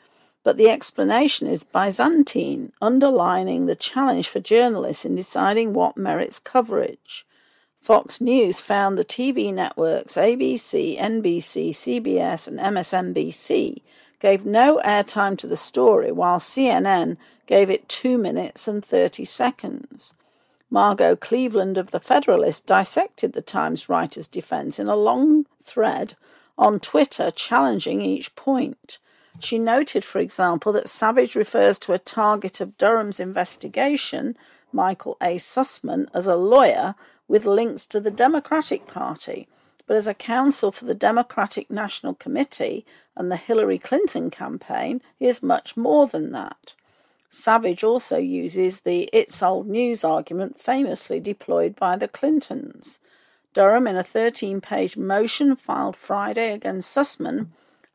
[0.44, 7.26] but the explanation is Byzantine, underlining the challenge for journalists in deciding what merits coverage.
[7.82, 13.82] Fox News found the TV networks ABC, NBC, CBS, and MSNBC
[14.20, 20.14] gave no airtime to the story, while CNN gave it 2 minutes and 30 seconds.
[20.76, 26.16] Margot Cleveland of The Federalist dissected the Times writer's defense in a long thread
[26.58, 28.98] on Twitter, challenging each point.
[29.40, 34.36] She noted, for example, that Savage refers to a target of Durham's investigation,
[34.74, 35.38] Michael A.
[35.38, 36.96] Sussmann, as a lawyer
[37.30, 39.48] with links to the Democratic Party,
[39.88, 45.26] but as a counsel for the Democratic National Committee and the Hillary Clinton campaign, he
[45.26, 46.74] is much more than that.
[47.30, 53.00] Savage also uses the it's old news argument famously deployed by the Clintons.
[53.54, 57.48] Durham, in a 13 page motion filed Friday against Sussmann,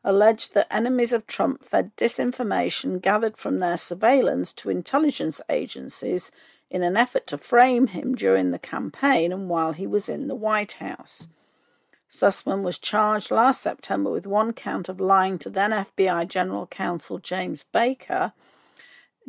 [0.03, 6.31] alleged that enemies of Trump fed disinformation gathered from their surveillance to intelligence agencies
[6.71, 10.35] in an effort to frame him during the campaign and while he was in the
[10.35, 11.27] White House.
[12.09, 17.19] Sussmann was charged last September with one count of lying to then FBI General Counsel
[17.19, 18.33] James Baker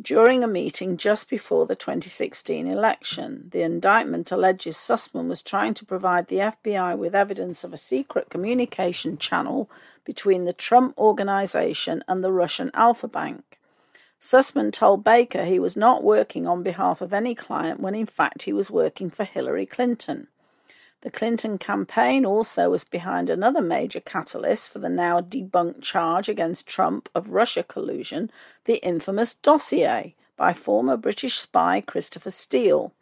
[0.01, 3.49] during a meeting just before the 2016 election.
[3.51, 8.29] The indictment alleges Sussmann was trying to provide the FBI with evidence of a secret
[8.29, 9.69] communication channel
[10.03, 13.59] between the Trump organization and the Russian Alfa Bank.
[14.19, 18.43] Sussmann told Baker he was not working on behalf of any client when in fact
[18.43, 20.27] he was working for Hillary Clinton.
[21.03, 26.65] The Clinton campaign also was behind another major catalyst for the now debunked charge against
[26.65, 28.31] Trump of Russia collusion,
[28.63, 32.93] the infamous dossier by former British spy Christopher Steele.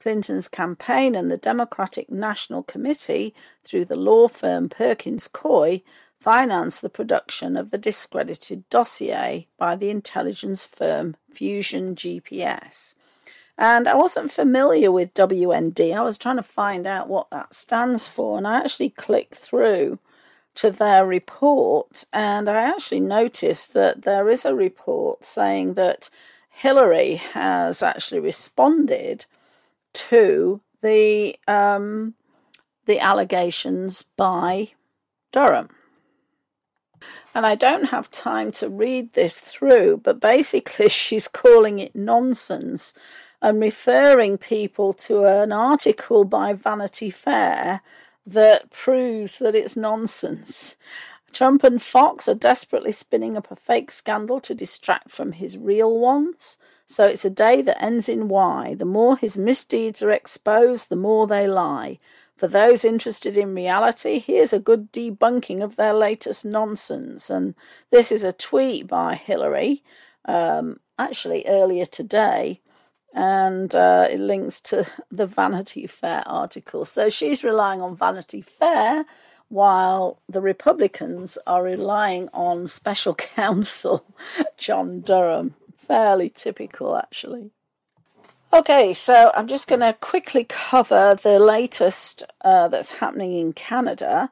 [0.00, 3.34] Clinton's campaign and the Democratic National Committee,
[3.64, 5.82] through the law firm Perkins Coie,
[6.18, 12.94] financed the production of the discredited dossier by the intelligence firm Fusion GPS.
[13.58, 15.94] And I wasn't familiar with WND.
[15.94, 19.98] I was trying to find out what that stands for, and I actually clicked through
[20.54, 26.10] to their report, and I actually noticed that there is a report saying that
[26.50, 29.26] Hillary has actually responded
[29.94, 32.14] to the um,
[32.86, 34.70] the allegations by
[35.32, 35.70] Durham.
[37.34, 42.92] And I don't have time to read this through, but basically she's calling it nonsense
[43.42, 47.82] and referring people to an article by Vanity Fair
[48.24, 50.76] that proves that it's nonsense.
[51.32, 55.98] Trump and Fox are desperately spinning up a fake scandal to distract from his real
[55.98, 56.56] ones.
[56.86, 58.74] So it's a day that ends in Y.
[58.78, 61.98] The more his misdeeds are exposed, the more they lie.
[62.36, 67.30] For those interested in reality, here's a good debunking of their latest nonsense.
[67.30, 67.54] And
[67.90, 69.82] this is a tweet by Hillary,
[70.26, 72.60] um, actually earlier today,
[73.12, 76.84] and uh, it links to the Vanity Fair article.
[76.84, 79.04] So she's relying on Vanity Fair
[79.48, 84.04] while the Republicans are relying on special counsel
[84.56, 85.54] John Durham.
[85.76, 87.50] Fairly typical, actually.
[88.54, 94.30] Okay, so I'm just going to quickly cover the latest uh, that's happening in Canada.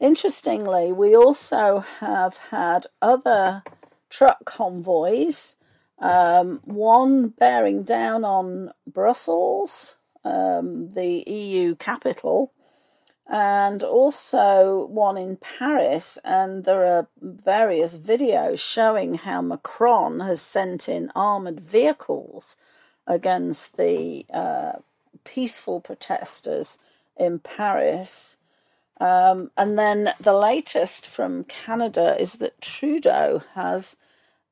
[0.00, 3.62] Interestingly, we also have had other
[4.08, 5.56] truck convoys,
[6.00, 12.52] um, one bearing down on Brussels, um, the EU capital,
[13.26, 16.18] and also one in Paris.
[16.24, 22.56] And there are various videos showing how Macron has sent in armored vehicles
[23.06, 24.72] against the uh,
[25.24, 26.78] peaceful protesters
[27.16, 28.36] in Paris.
[29.00, 33.96] Um, and then the latest from Canada is that Trudeau has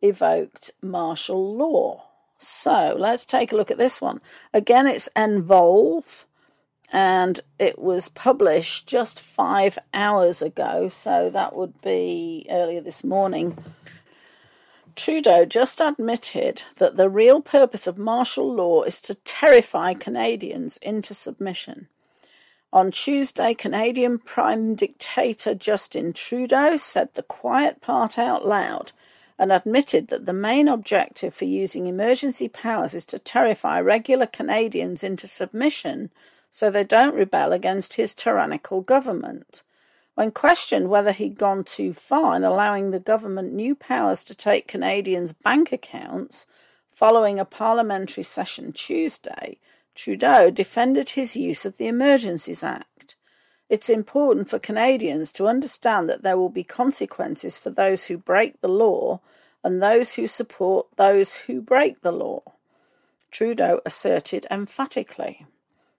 [0.02, 2.04] evoked martial law.
[2.38, 4.20] So let's take a look at this one.
[4.52, 6.26] Again, it's Envolve
[6.92, 13.58] and it was published just five hours ago, so that would be earlier this morning.
[14.94, 21.12] Trudeau just admitted that the real purpose of martial law is to terrify Canadians into
[21.12, 21.88] submission.
[22.72, 28.92] On Tuesday, Canadian Prime Dictator Justin Trudeau said the quiet part out loud
[29.38, 35.04] and admitted that the main objective for using emergency powers is to terrify regular Canadians
[35.04, 36.10] into submission
[36.50, 39.62] so they don't rebel against his tyrannical government.
[40.14, 44.66] When questioned whether he'd gone too far in allowing the government new powers to take
[44.66, 46.46] Canadians' bank accounts
[46.94, 49.58] following a parliamentary session Tuesday,
[49.94, 52.95] Trudeau defended his use of the Emergencies Act.
[53.68, 58.60] It's important for Canadians to understand that there will be consequences for those who break
[58.60, 59.20] the law
[59.64, 62.42] and those who support those who break the law,
[63.32, 65.44] Trudeau asserted emphatically.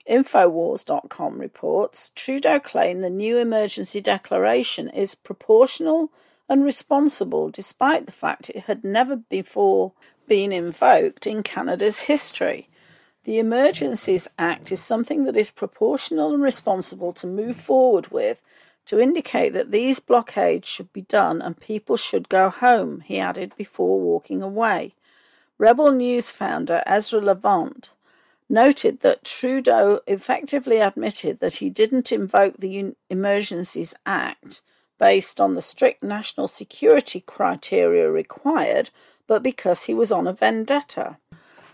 [0.10, 6.10] Infowars.com reports Trudeau claimed the new emergency declaration is proportional
[6.48, 9.92] and responsible despite the fact it had never before
[10.28, 12.70] been invoked in Canada's history.
[13.28, 18.42] The Emergencies Act is something that is proportional and responsible to move forward with
[18.86, 23.52] to indicate that these blockades should be done and people should go home, he added
[23.58, 24.96] before walking away.
[25.58, 27.90] Rebel News founder Ezra Levant
[28.48, 34.62] noted that Trudeau effectively admitted that he didn't invoke the Emergencies Act
[35.00, 38.90] based on the strict national security criteria required,
[39.28, 41.18] but because he was on a vendetta.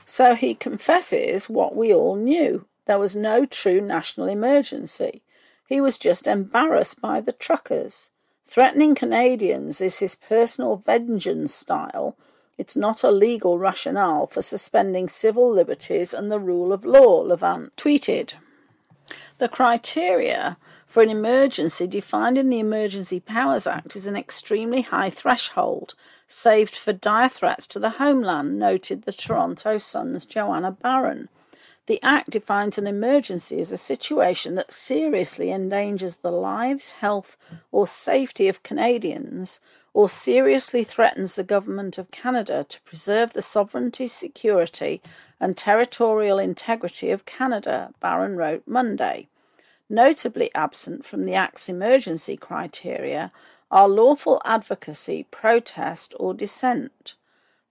[0.05, 5.21] So he confesses what we all knew there was no true national emergency.
[5.67, 8.09] He was just embarrassed by the truckers.
[8.45, 12.17] Threatening Canadians is his personal vengeance style,
[12.57, 17.75] it's not a legal rationale for suspending civil liberties and the rule of law, Levant
[17.75, 18.33] tweeted.
[19.39, 25.09] The criteria for an emergency defined in the Emergency Powers Act is an extremely high
[25.09, 25.95] threshold,
[26.34, 31.29] saved for dire threats to the homeland, noted the Toronto Sun's Joanna Baron.
[31.86, 37.36] The Act defines an emergency as a situation that seriously endangers the lives, health,
[37.71, 39.59] or safety of Canadians
[39.93, 45.01] or seriously threatens the Government of Canada to preserve the sovereignty, security,
[45.39, 49.27] and territorial integrity of Canada, Baron wrote Monday.
[49.89, 53.31] Notably absent from the Act's emergency criteria
[53.74, 57.15] are lawful advocacy, protest, or dissent.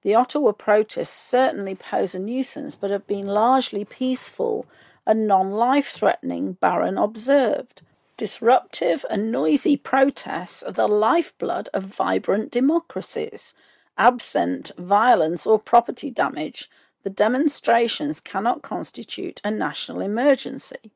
[0.03, 4.67] The Ottawa protests certainly pose a nuisance, but have been largely peaceful
[5.07, 7.83] and non life threatening, Baron observed.
[8.17, 13.55] Disruptive and noisy protests are the lifeblood of vibrant democracies.
[13.97, 16.69] Absent violence or property damage,
[17.05, 20.91] the demonstrations cannot constitute a national emergency.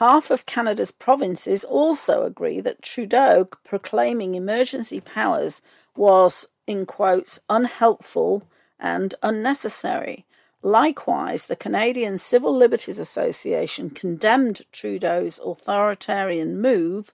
[0.00, 5.60] Half of Canada's provinces also agree that Trudeau proclaiming emergency powers
[5.94, 8.44] was, in quotes, unhelpful
[8.78, 10.24] and unnecessary.
[10.62, 17.12] Likewise, the Canadian Civil Liberties Association condemned Trudeau's authoritarian move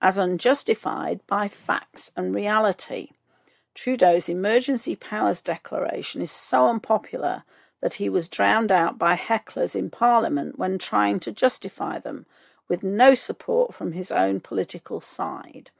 [0.00, 3.08] as unjustified by facts and reality.
[3.74, 7.42] Trudeau's emergency powers declaration is so unpopular
[7.80, 12.26] that he was drowned out by hecklers in Parliament when trying to justify them,
[12.68, 15.70] with no support from his own political side.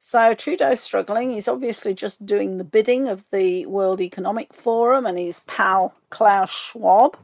[0.00, 1.30] So Trudeau's struggling.
[1.30, 6.50] He's obviously just doing the bidding of the World Economic Forum and his pal Klaus
[6.50, 7.16] Schwab.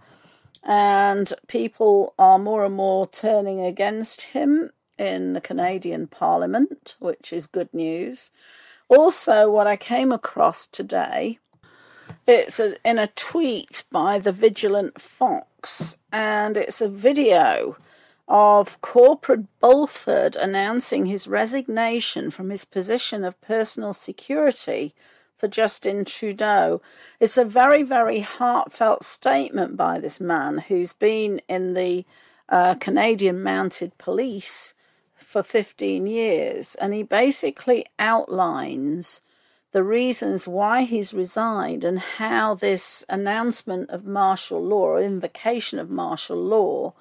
[0.62, 7.47] And people are more and more turning against him in the Canadian Parliament, which is
[7.47, 8.31] good news.
[8.89, 11.39] Also, what I came across today,
[12.27, 17.77] it's a, in a tweet by the Vigilant Fox, and it's a video
[18.27, 24.95] of Corporal Bulford announcing his resignation from his position of personal security
[25.37, 26.81] for Justin Trudeau.
[27.20, 32.07] It's a very, very heartfelt statement by this man who's been in the
[32.49, 34.72] uh, Canadian Mounted Police
[35.16, 39.20] for 15 years, and he basically outlines
[39.75, 45.91] the reasons why he's resigned and how this announcement of martial law or invocation of
[45.91, 46.95] martial law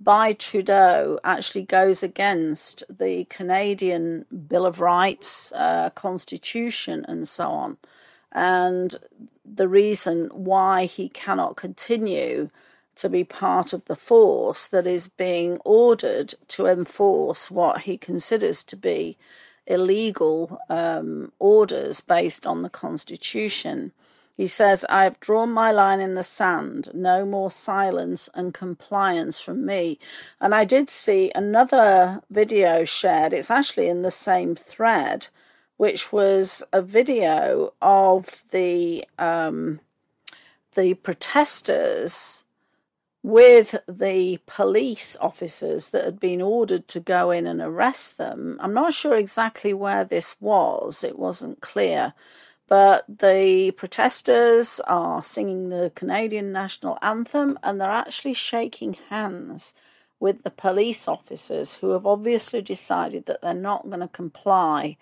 [0.00, 7.76] by Trudeau actually goes against the Canadian Bill of Rights, uh, Constitution, and so on.
[8.32, 8.96] And
[9.44, 12.48] the reason why he cannot continue
[12.96, 18.64] to be part of the force that is being ordered to enforce what he considers
[18.64, 19.18] to be
[19.66, 23.92] illegal um, orders based on the Constitution.
[24.36, 29.38] He says, I have drawn my line in the sand, no more silence and compliance
[29.38, 29.98] from me.
[30.40, 35.28] And I did see another video shared, it's actually in the same thread,
[35.76, 39.80] which was a video of the um,
[40.74, 42.43] the protesters
[43.24, 48.58] with the police officers that had been ordered to go in and arrest them.
[48.60, 52.12] I'm not sure exactly where this was, it wasn't clear.
[52.68, 59.72] But the protesters are singing the Canadian national anthem and they're actually shaking hands
[60.20, 64.98] with the police officers who have obviously decided that they're not going to comply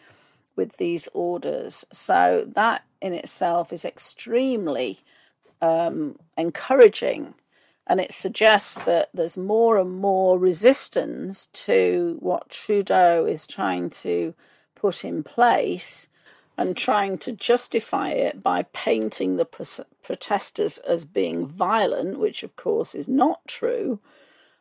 [0.54, 1.84] with these orders.
[1.92, 5.00] So that in itself is extremely
[5.60, 7.34] um, encouraging
[7.92, 14.32] and it suggests that there's more and more resistance to what Trudeau is trying to
[14.74, 16.08] put in place
[16.56, 19.44] and trying to justify it by painting the
[20.02, 23.98] protesters as being violent, which of course is not true.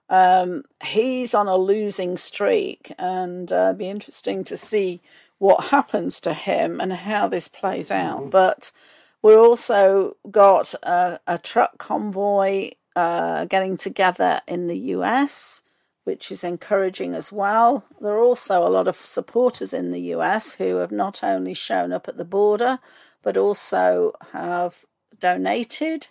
[0.09, 4.99] Um, he's on a losing streak, and uh, be interesting to see
[5.37, 8.19] what happens to him and how this plays out.
[8.19, 8.29] Mm-hmm.
[8.29, 8.73] But
[9.21, 15.61] we've also got a, a truck convoy uh, getting together in the US,
[16.03, 17.85] which is encouraging as well.
[17.99, 21.93] There are also a lot of supporters in the US who have not only shown
[21.93, 22.79] up at the border,
[23.23, 24.85] but also have
[25.19, 26.07] donated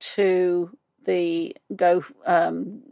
[0.00, 2.82] to the Go um,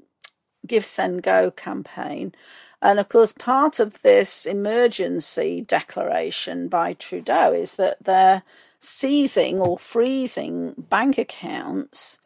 [0.66, 2.34] Give Send Go campaign.
[2.80, 8.42] And of course, part of this emergency declaration by Trudeau is that they're
[8.80, 12.18] seizing or freezing bank accounts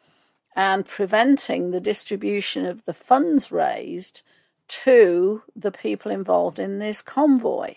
[0.55, 4.21] and preventing the distribution of the funds raised
[4.67, 7.75] to the people involved in this convoy.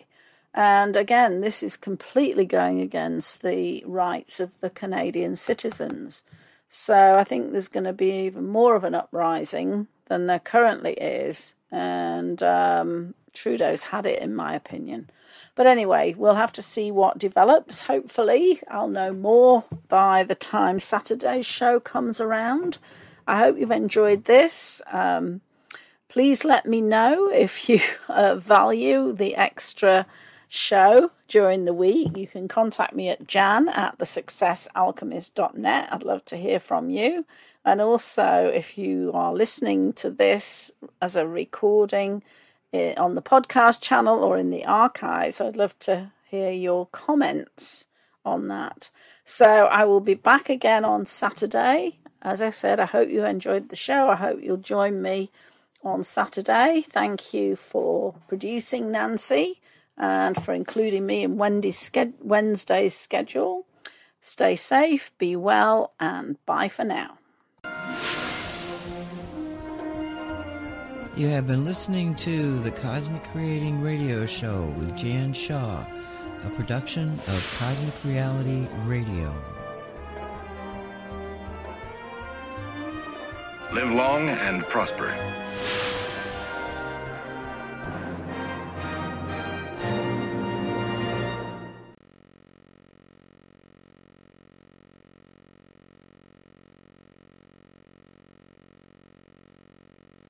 [0.55, 6.23] And again, this is completely going against the rights of the Canadian citizens.
[6.69, 10.93] So I think there's going to be even more of an uprising than there currently
[10.93, 11.55] is.
[11.73, 15.11] And um, Trudeau's had it, in my opinion.
[15.55, 17.83] But anyway, we'll have to see what develops.
[17.83, 22.79] Hopefully, I'll know more by the time Saturday's show comes around.
[23.27, 24.83] I hope you've enjoyed this.
[24.93, 25.43] Um,
[26.09, 30.07] please let me know if you uh, value the extra
[30.49, 32.17] show during the week.
[32.17, 35.89] You can contact me at jan at thesuccessalchemist.net.
[35.91, 37.25] I'd love to hear from you.
[37.65, 42.23] And also, if you are listening to this as a recording,
[42.75, 45.41] on the podcast channel or in the archives.
[45.41, 47.87] I'd love to hear your comments
[48.25, 48.91] on that.
[49.25, 51.99] So I will be back again on Saturday.
[52.23, 54.09] As I said, I hope you enjoyed the show.
[54.09, 55.31] I hope you'll join me
[55.83, 56.85] on Saturday.
[56.91, 59.61] Thank you for producing Nancy
[59.97, 63.67] and for including me in Wendy's Wednesday's schedule.
[64.21, 67.19] Stay safe, be well, and bye for now.
[71.17, 75.87] You have been listening to the Cosmic Creating Radio Show with Jan Shaw,
[76.45, 79.33] a production of Cosmic Reality Radio.
[83.73, 85.15] Live long and prosper.